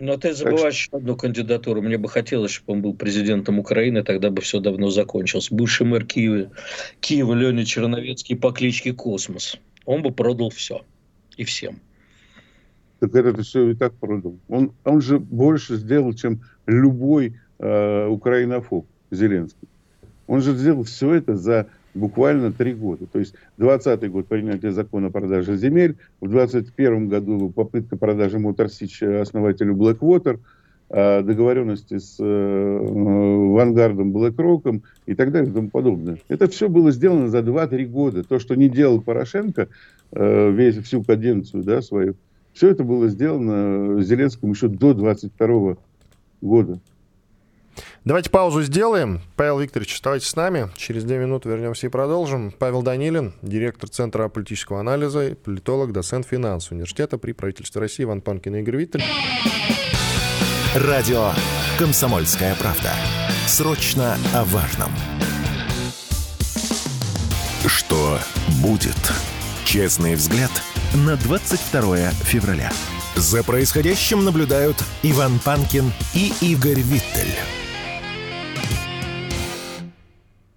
[0.00, 0.98] но ты забываешь что...
[0.98, 1.82] одну кандидатуру.
[1.82, 5.48] Мне бы хотелось, чтобы он был президентом Украины, тогда бы все давно закончилось.
[5.50, 6.52] Бывший мэр Киева,
[7.00, 9.58] Киева Леня Черновецкий по кличке Космос.
[9.86, 10.82] Он бы продал все
[11.36, 11.80] и всем
[13.06, 14.36] так это все и так продал.
[14.48, 19.68] Он, он же больше сделал, чем любой э, украинофоб Зеленский.
[20.26, 23.06] Он же сделал все это за буквально три года.
[23.06, 29.02] То есть 20 год принятие закона о продаже земель, в 21 году попытка продажи Моторсич
[29.02, 30.38] основателю Blackwater,
[30.90, 36.18] э, договоренности с э, Вангардом, Блэкроком и так далее и тому подобное.
[36.28, 38.24] Это все было сделано за 2-3 года.
[38.24, 39.68] То, что не делал Порошенко
[40.12, 42.14] э, весь, всю каденцию да, свою,
[42.58, 45.76] все это было сделано Зеленским еще до 22
[46.40, 46.80] года.
[48.04, 49.20] Давайте паузу сделаем.
[49.36, 50.68] Павел Викторович, оставайтесь с нами.
[50.76, 52.52] Через две минуты вернемся и продолжим.
[52.58, 58.56] Павел Данилин, директор Центра политического анализа, политолог, доцент финансового университета при правительстве России, Иван Панкин
[58.56, 59.04] и Игорь Виттель.
[60.74, 61.30] Радио
[61.78, 62.90] «Комсомольская правда».
[63.46, 64.90] Срочно о важном.
[67.68, 68.18] Что
[68.60, 68.96] будет?
[69.64, 70.50] Честный взгляд–
[70.94, 72.70] на 22 февраля.
[73.14, 77.34] За происходящим наблюдают Иван Панкин и Игорь Виттель.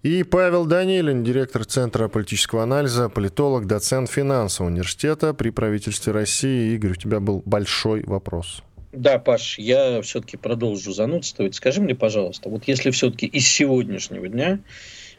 [0.02, 6.74] И Павел Данилин, директор Центра политического анализа, политолог, доцент финансового университета при правительстве России.
[6.74, 8.62] Игорь, у тебя был большой вопрос.
[8.92, 11.54] Да, Паш, я все-таки продолжу занудствовать.
[11.54, 14.58] Скажи мне, пожалуйста, вот если все-таки из сегодняшнего дня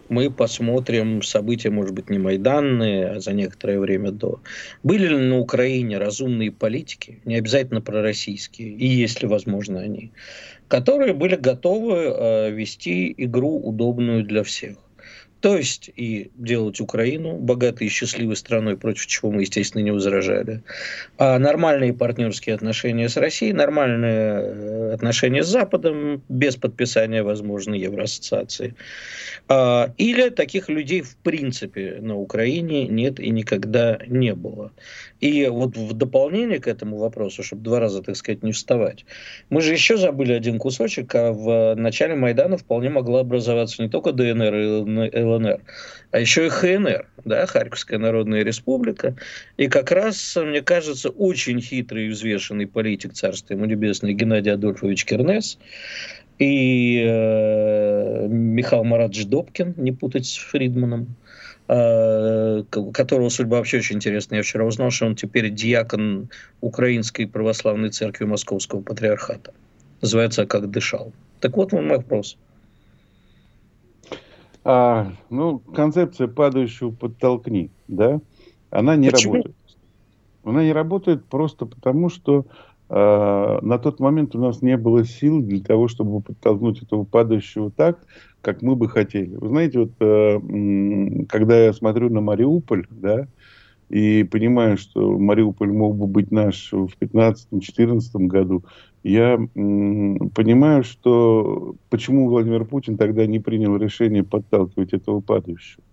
[0.10, 4.42] мы посмотрим события, может быть, не майданные, а за некоторое время до.
[4.84, 10.12] Были ли на Украине разумные политики, не обязательно пророссийские, и есть ли, возможно, они,
[10.68, 14.78] которые были готовы э, вести игру удобную для всех?
[15.44, 20.64] То есть и делать Украину богатой и счастливой страной, против чего мы, естественно, не возражали.
[21.18, 28.76] А нормальные партнерские отношения с Россией, нормальные э, отношения с Западом, без подписания, возможно, Евроассоциации.
[29.50, 34.72] А, или таких людей в принципе на Украине нет и никогда не было.
[35.24, 39.06] И вот в дополнение к этому вопросу, чтобы два раза, так сказать, не вставать,
[39.50, 44.12] мы же еще забыли один кусочек, а в начале Майдана вполне могла образоваться не только
[44.12, 45.62] ДНР и ЛНР,
[46.12, 49.16] а еще и ХНР, да, Харьковская Народная Республика.
[49.56, 55.06] И как раз, мне кажется, очень хитрый и взвешенный политик, царства ему небесное, Геннадий Адольфович
[55.06, 55.58] Кернес,
[56.38, 61.16] и э, Михаил Маратович Добкин, не путать с Фридманом,
[61.68, 64.40] которого судьба вообще очень интересная.
[64.40, 66.30] Я вчера узнал, что он теперь диакон
[66.62, 69.54] Украинской православной церкви Московского патриархата.
[70.02, 71.14] Называется «Как дышал».
[71.40, 72.38] Так вот мой вопрос.
[74.66, 78.20] А, ну, концепция падающего подтолкни, да,
[78.70, 79.34] она не Почему?
[79.34, 79.56] работает.
[80.44, 82.46] Она не работает просто потому, что
[82.90, 87.72] э, на тот момент у нас не было сил для того, чтобы подтолкнуть этого падающего
[87.72, 88.00] так,
[88.44, 89.36] как мы бы хотели.
[89.36, 93.28] Вы знаете, вот э, когда я смотрю на Мариуполь, да,
[93.90, 98.64] и понимаю, что Мариуполь мог бы быть наш в 2015-2014 году,
[99.04, 99.38] я
[100.36, 105.84] понимаю, что почему Владимир Путин тогда не принял решение подталкивать этого падающего.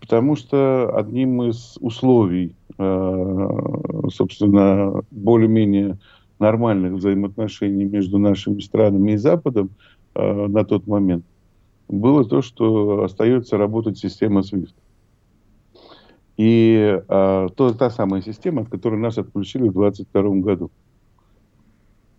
[0.00, 3.48] Потому что одним из условий, э,
[4.12, 5.96] собственно, более-менее
[6.38, 9.70] нормальных взаимоотношений между нашими странами и Западом
[10.14, 11.24] э, на тот момент
[11.88, 14.74] было то, что остается работать система SWIFT.
[16.36, 20.70] И а, то, та самая система, от которой нас отключили в 2022 году.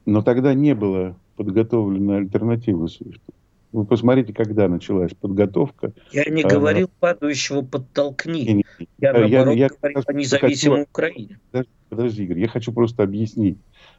[0.05, 3.21] Но тогда не было подготовлена альтернативы SWIFT.
[3.71, 5.91] Вы посмотрите, когда началась подготовка.
[6.13, 8.45] Я не а, говорил падающего подтолкни.
[8.45, 8.65] Не,
[8.99, 11.39] я, наоборот, я, я, говорил я, о независимой хочу, Украине.
[11.51, 13.57] Подожди, подожди, Игорь, я хочу просто объяснить,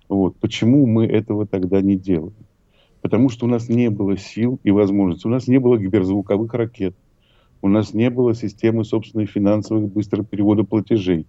[0.09, 2.33] вот, почему мы этого тогда не делали
[3.07, 5.29] потому что у нас не было сил и возможностей.
[5.29, 6.97] У нас не было гиперзвуковых ракет.
[7.63, 11.25] У нас не было системы собственной финансовых быстрого перевода платежей.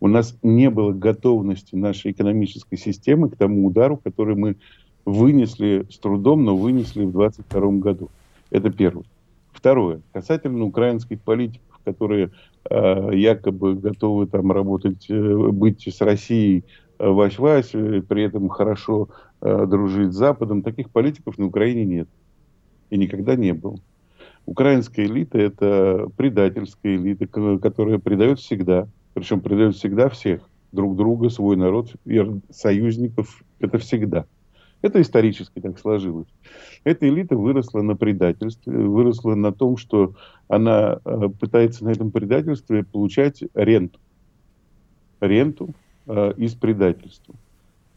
[0.00, 4.56] У нас не было готовности нашей экономической системы к тому удару, который мы
[5.04, 8.08] вынесли с трудом, но вынесли в 2022 году.
[8.48, 9.04] Это первое.
[9.52, 10.00] Второе.
[10.14, 12.30] Касательно украинских политиков, которые
[12.70, 16.64] э, якобы готовы там работать, э, быть с Россией
[16.98, 19.10] э, вась-вась, э, при этом хорошо
[19.40, 20.62] э, дружить с Западом.
[20.62, 22.08] Таких политиков на Украине нет.
[22.90, 23.78] И никогда не было.
[24.46, 28.88] Украинская элита– это предательская элита, которая предает всегда.
[29.14, 30.48] Причем предает всегда всех.
[30.72, 31.92] Друг друга, свой народ,
[32.50, 33.42] союзников.
[33.58, 34.26] Это всегда.
[34.80, 36.28] Это исторически так сложилось.
[36.84, 40.14] Эта элита выросла на предательстве, выросла на том, что
[40.46, 43.98] она э, пытается на этом предательстве получать ренту.
[45.20, 45.74] Ренту
[46.06, 47.34] э, из предательства.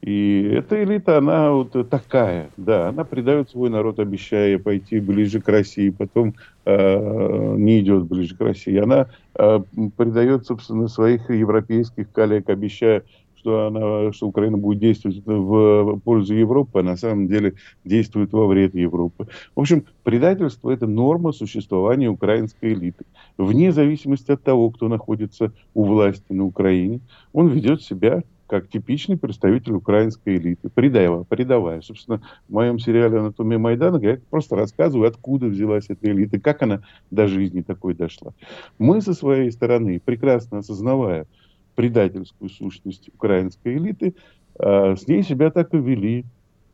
[0.01, 5.47] И эта элита, она вот такая, да, она предает свой народ, обещая пойти ближе к
[5.47, 6.33] России, потом
[6.65, 8.77] э, не идет ближе к России.
[8.77, 9.59] Она э,
[9.95, 13.03] предает, собственно, своих европейских коллег, обещая,
[13.35, 17.53] что, она, что Украина будет действовать в пользу Европы, а на самом деле
[17.85, 19.27] действует во вред Европы.
[19.55, 23.05] В общем, предательство– это норма существования украинской элиты.
[23.37, 27.01] Вне зависимости от того, кто находится у власти на Украине,
[27.33, 31.79] он ведет себя как типичный представитель украинской элиты, предавая, предавая.
[31.79, 36.81] Собственно, в моем сериале «Анатомия Майдана» я просто рассказываю, откуда взялась эта элита, как она
[37.11, 38.33] до жизни такой дошла.
[38.77, 41.27] Мы со своей стороны, прекрасно осознавая
[41.75, 44.15] предательскую сущность украинской элиты,
[44.59, 46.25] э, с ней себя так и вели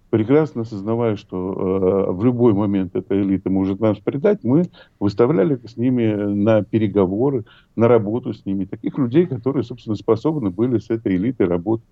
[0.10, 5.78] прекрасно осознавая, что э, в любой момент эта элита может нас предать, мы выставляли с
[5.78, 7.44] ними на переговоры,
[7.76, 8.66] на работу с ними.
[8.66, 11.86] Таких людей, которые, собственно, способны были с этой элитой работать.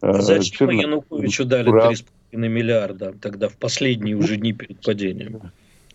[0.00, 0.82] Э, Зачем Черно...
[0.82, 5.40] Януковичу дали 3,5 миллиарда тогда, в последние уже дни перед падением?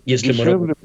[0.05, 0.75] Если Дешевле...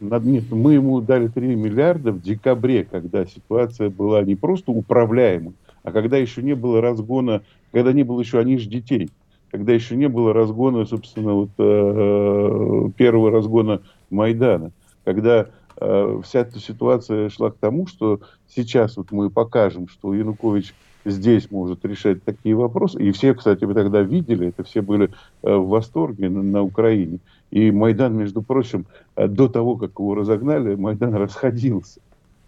[0.00, 0.20] мы...
[0.22, 5.52] Нет, мы ему дали 3 миллиарда в декабре, когда ситуация была не просто управляемой,
[5.82, 9.10] а когда еще не было разгона, когда не было еще они же детей
[9.50, 14.72] когда еще не было разгона, собственно, вот, э, первого разгона Майдана,
[15.04, 20.74] когда э, вся эта ситуация шла к тому, что сейчас вот мы покажем, что Янукович
[21.04, 23.02] здесь может решать такие вопросы.
[23.02, 25.10] И все, кстати, вы тогда видели, это все были
[25.42, 27.18] э, в восторге на, на Украине.
[27.50, 28.86] И Майдан, между прочим,
[29.16, 32.00] э, до того, как его разогнали, Майдан расходился.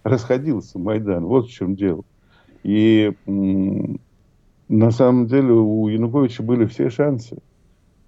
[0.05, 1.25] Расходился Майдан.
[1.25, 2.03] Вот в чем дело.
[2.63, 3.13] И
[4.73, 7.37] на самом деле у Януковича были все шансы.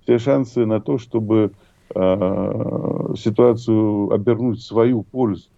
[0.03, 1.53] Все шансы на то, чтобы
[1.95, 5.49] э, ситуацию обернуть в свою пользу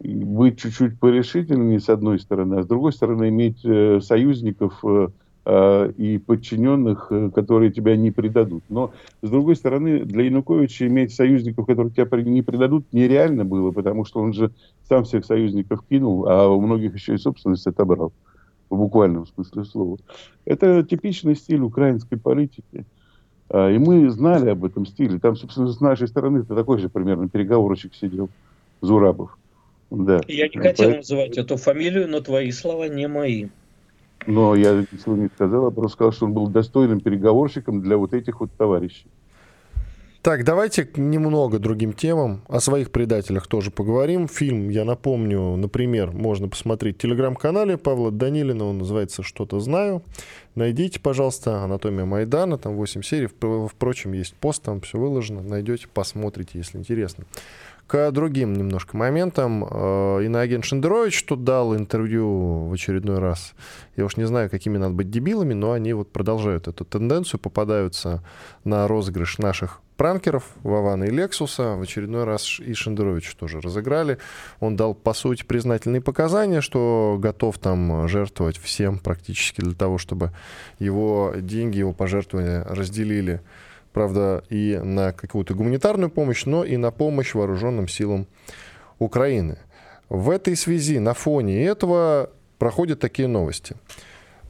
[0.00, 5.08] быть чуть-чуть порешительнее с одной стороны, а с другой стороны иметь э, союзников э,
[5.44, 8.62] э, и подчиненных, э, которые тебя не предадут.
[8.68, 8.92] Но,
[9.22, 14.20] с другой стороны, для Януковича иметь союзников, которые тебя не предадут, нереально было, потому что
[14.20, 14.52] он же
[14.88, 18.12] сам всех союзников кинул, а у многих еще и собственность отобрал,
[18.70, 19.98] в буквальном смысле слова.
[20.44, 22.84] Это типичный стиль украинской политики.
[23.50, 25.18] А, и мы знали об этом стиле.
[25.18, 28.28] Там, собственно, с нашей стороны это такой же примерно переговорщик сидел,
[28.80, 29.38] Зурабов.
[29.90, 30.20] Да.
[30.28, 33.48] Я не хотел называть эту фамилию, но твои слова не мои.
[34.26, 38.12] Но я ничего не сказал, я просто сказал, что он был достойным переговорщиком для вот
[38.12, 39.06] этих вот товарищей.
[40.20, 42.42] Так, давайте немного другим темам.
[42.48, 44.26] О своих предателях тоже поговорим.
[44.26, 48.64] Фильм, я напомню, например, можно посмотреть в телеграм-канале Павла Данилина.
[48.64, 50.02] Он называется «Что-то знаю».
[50.56, 52.58] Найдите, пожалуйста, «Анатомия Майдана».
[52.58, 53.28] Там 8 серий.
[53.68, 55.40] Впрочем, есть пост, там все выложено.
[55.40, 57.24] Найдете, посмотрите, если интересно.
[57.88, 59.64] К другим немножко моментам.
[59.64, 63.54] Э, Иноагент Шендерович тут дал интервью в очередной раз.
[63.96, 68.22] Я уж не знаю, какими надо быть дебилами, но они вот продолжают эту тенденцию, попадаются
[68.62, 71.76] на розыгрыш наших пранкеров Вавана и Лексуса.
[71.76, 74.18] В очередной раз и Шендерович тоже разыграли.
[74.60, 80.32] Он дал, по сути, признательные показания, что готов там жертвовать всем практически для того, чтобы
[80.78, 83.40] его деньги, его пожертвования разделили
[83.98, 88.28] правда, и на какую-то гуманитарную помощь, но и на помощь вооруженным силам
[89.00, 89.58] Украины.
[90.08, 93.74] В этой связи, на фоне этого проходят такие новости.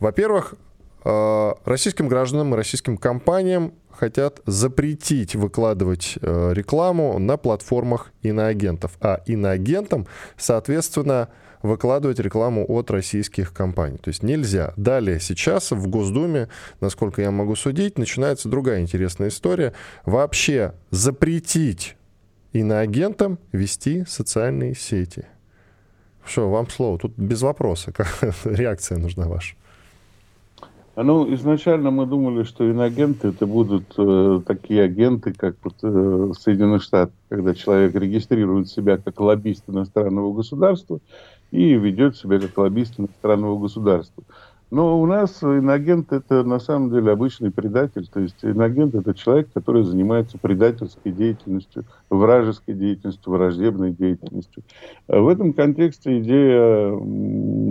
[0.01, 0.55] Во-первых,
[1.03, 9.23] э, российским гражданам и российским компаниям хотят запретить выкладывать э, рекламу на платформах иноагентов, а
[9.25, 11.31] иноагентам, соответственно,
[11.63, 13.99] выкладывать рекламу от российских компаний.
[13.99, 14.73] То есть нельзя.
[14.77, 16.49] Далее, сейчас в Госдуме,
[16.81, 19.73] насколько я могу судить, начинается другая интересная история.
[20.05, 21.97] Вообще запретить
[22.53, 25.27] иноагентам вести социальные сети.
[26.25, 26.99] Что, вам слово.
[26.99, 27.93] Тут без вопроса.
[28.45, 29.55] Реакция нужна ваша.
[31.01, 36.35] Ну, изначально мы думали, что иногенты это будут э, такие агенты, как вот, э, в
[36.35, 40.99] Соединенных Штатах, когда человек регистрирует себя как лоббист иностранного государства
[41.51, 44.25] и ведет себя как лоббист иностранного государства.
[44.71, 48.07] Но у нас иногент это на самом деле обычный предатель.
[48.07, 54.63] То есть иногент это человек, который занимается предательской деятельностью, вражеской деятельностью, враждебной деятельностью.
[55.07, 56.91] В этом контексте идея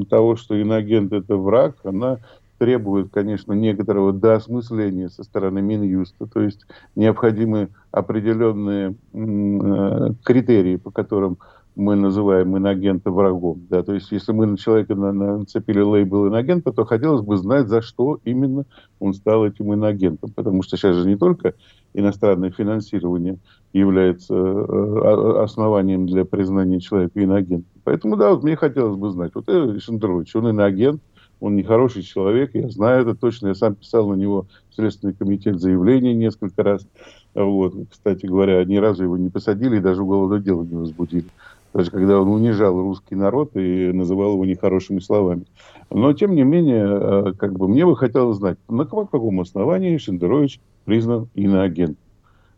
[0.10, 2.18] того, что иногент это враг, она
[2.58, 6.66] требует, конечно, некоторого доосмысления со стороны Минюста, то есть
[6.96, 11.38] необходимы определенные э, критерии, по которым
[11.78, 13.68] мы называем иногента врагом.
[13.70, 13.84] Да?
[13.84, 17.68] То есть, если мы на человека на, на, нацепили лейбл иногента, то хотелось бы знать,
[17.68, 18.66] за что именно
[19.00, 20.32] он стал этим иногентом.
[20.36, 21.54] Потому что сейчас же не только
[21.94, 23.38] иностранное финансирование
[23.74, 27.70] является э, основанием для признания человека иногентом.
[27.84, 31.00] Поэтому, да, вот мне хотелось бы знать, вот это Шендерович, он иногент,
[31.40, 35.60] он нехороший человек, я знаю это точно, я сам писал на него в Следственный комитет
[35.60, 36.88] заявление несколько раз.
[37.36, 37.76] Вот.
[37.92, 41.28] Кстати говоря, ни разу его не посадили и даже уголовное дело не возбудили
[41.74, 45.46] даже когда он унижал русский народ и называл его нехорошими словами.
[45.90, 50.60] Но, тем не менее, э, как бы мне бы хотелось знать, на каком основании Шендерович
[50.86, 51.98] признан иноагентом.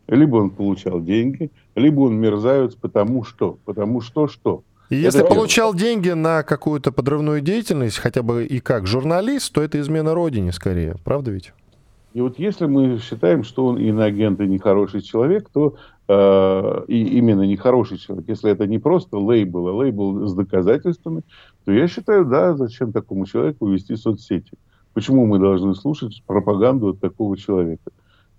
[0.08, 3.58] Либо он получал деньги, либо он мерзавец, потому что.
[3.64, 4.62] Потому что что?
[4.90, 9.80] Если это получал деньги на какую-то подрывную деятельность, хотя бы и как журналист, то это
[9.80, 10.96] измена родине скорее.
[11.04, 11.52] Правда ведь?
[12.12, 15.76] И вот если мы считаем, что он иноагент и нехороший человек, то
[16.08, 21.22] э, и именно нехороший человек, если это не просто лейбл, а лейбл с доказательствами,
[21.64, 24.52] то я считаю, да, зачем такому человеку вести соцсети?
[24.92, 27.90] Почему мы должны слушать пропаганду от такого человека?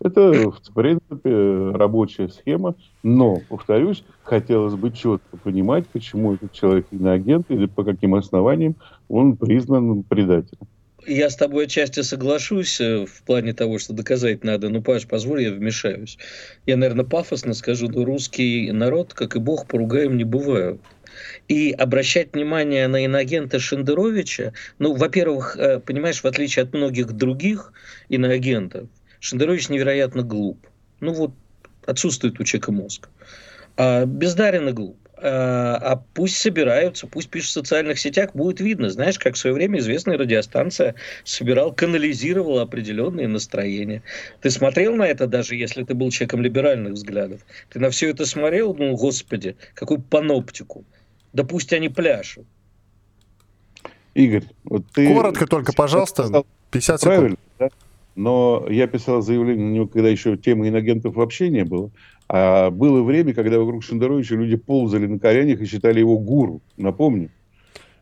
[0.04, 7.46] Это, в принципе, рабочая схема, но, повторюсь, хотелось бы четко понимать, почему этот человек иноагент
[7.50, 8.76] или по каким основаниям
[9.08, 10.68] он признан предателем.
[11.08, 14.70] Я с тобой отчасти соглашусь э, в плане того, что доказать надо.
[14.70, 16.18] Ну, Паш, позволь, я вмешаюсь.
[16.68, 20.80] Я, наверное, пафосно скажу, но русский народ, как и Бог, поругаем не бывают.
[21.48, 27.74] И обращать внимание на иноагента Шендеровича, ну, во-первых, э, понимаешь, в отличие от многих других
[28.10, 28.88] иноагентов,
[29.20, 30.68] Шендерович невероятно глуп.
[31.00, 31.32] Ну вот,
[31.86, 33.10] отсутствует у человека мозг.
[33.76, 34.98] А бездарен и глуп.
[35.24, 38.90] А, а пусть собираются, пусть пишут в социальных сетях, будет видно.
[38.90, 44.02] Знаешь, как в свое время известная радиостанция собирал, канализировала определенные настроения.
[44.42, 47.42] Ты смотрел на это, даже если ты был человеком либеральных взглядов?
[47.70, 48.74] Ты на все это смотрел?
[48.74, 50.86] Ну, господи, какую паноптику.
[51.34, 52.48] Да пусть они пляшут.
[54.16, 55.08] Игорь, вот ты...
[55.08, 57.18] Коротко только, пожалуйста, 50 секунд.
[57.18, 57.70] Правильно, да?
[58.16, 61.92] Но я писал заявление на него, когда еще темы иногентов вообще не было.
[62.34, 66.62] А было время, когда вокруг Шендеровича люди ползали на коленях и считали его гуру.
[66.78, 67.30] Напомню.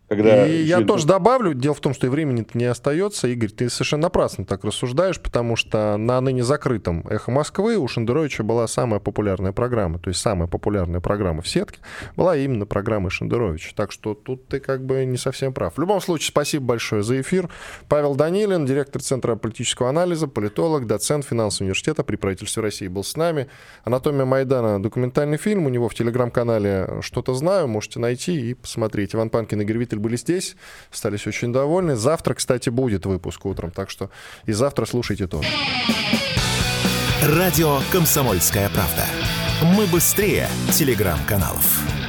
[0.09, 3.27] Когда и я тоже добавлю, дело в том, что и времени не остается.
[3.27, 8.43] Игорь, ты совершенно напрасно так рассуждаешь, потому что на ныне закрытом «Эхо Москвы» у Шендеровича
[8.43, 11.79] была самая популярная программа, то есть самая популярная программа в сетке
[12.15, 13.71] была именно программа Шендеровича.
[13.75, 15.75] Так что тут ты как бы не совсем прав.
[15.75, 17.47] В любом случае, спасибо большое за эфир.
[17.87, 23.15] Павел Данилин, директор Центра политического анализа, политолог, доцент финансового университета при правительстве России был с
[23.15, 23.47] нами.
[23.83, 29.13] «Анатомия Майдана» документальный фильм, у него в телеграм-канале «Что-то знаю», можете найти и посмотреть.
[29.13, 30.55] Иван Панкин, Игорь Виттель были здесь,
[30.91, 31.95] остались очень довольны.
[31.95, 34.09] Завтра, кстати, будет выпуск утром, так что
[34.45, 35.47] и завтра слушайте тоже.
[37.23, 39.05] Радио «Комсомольская правда».
[39.75, 42.08] Мы быстрее телеграм-каналов.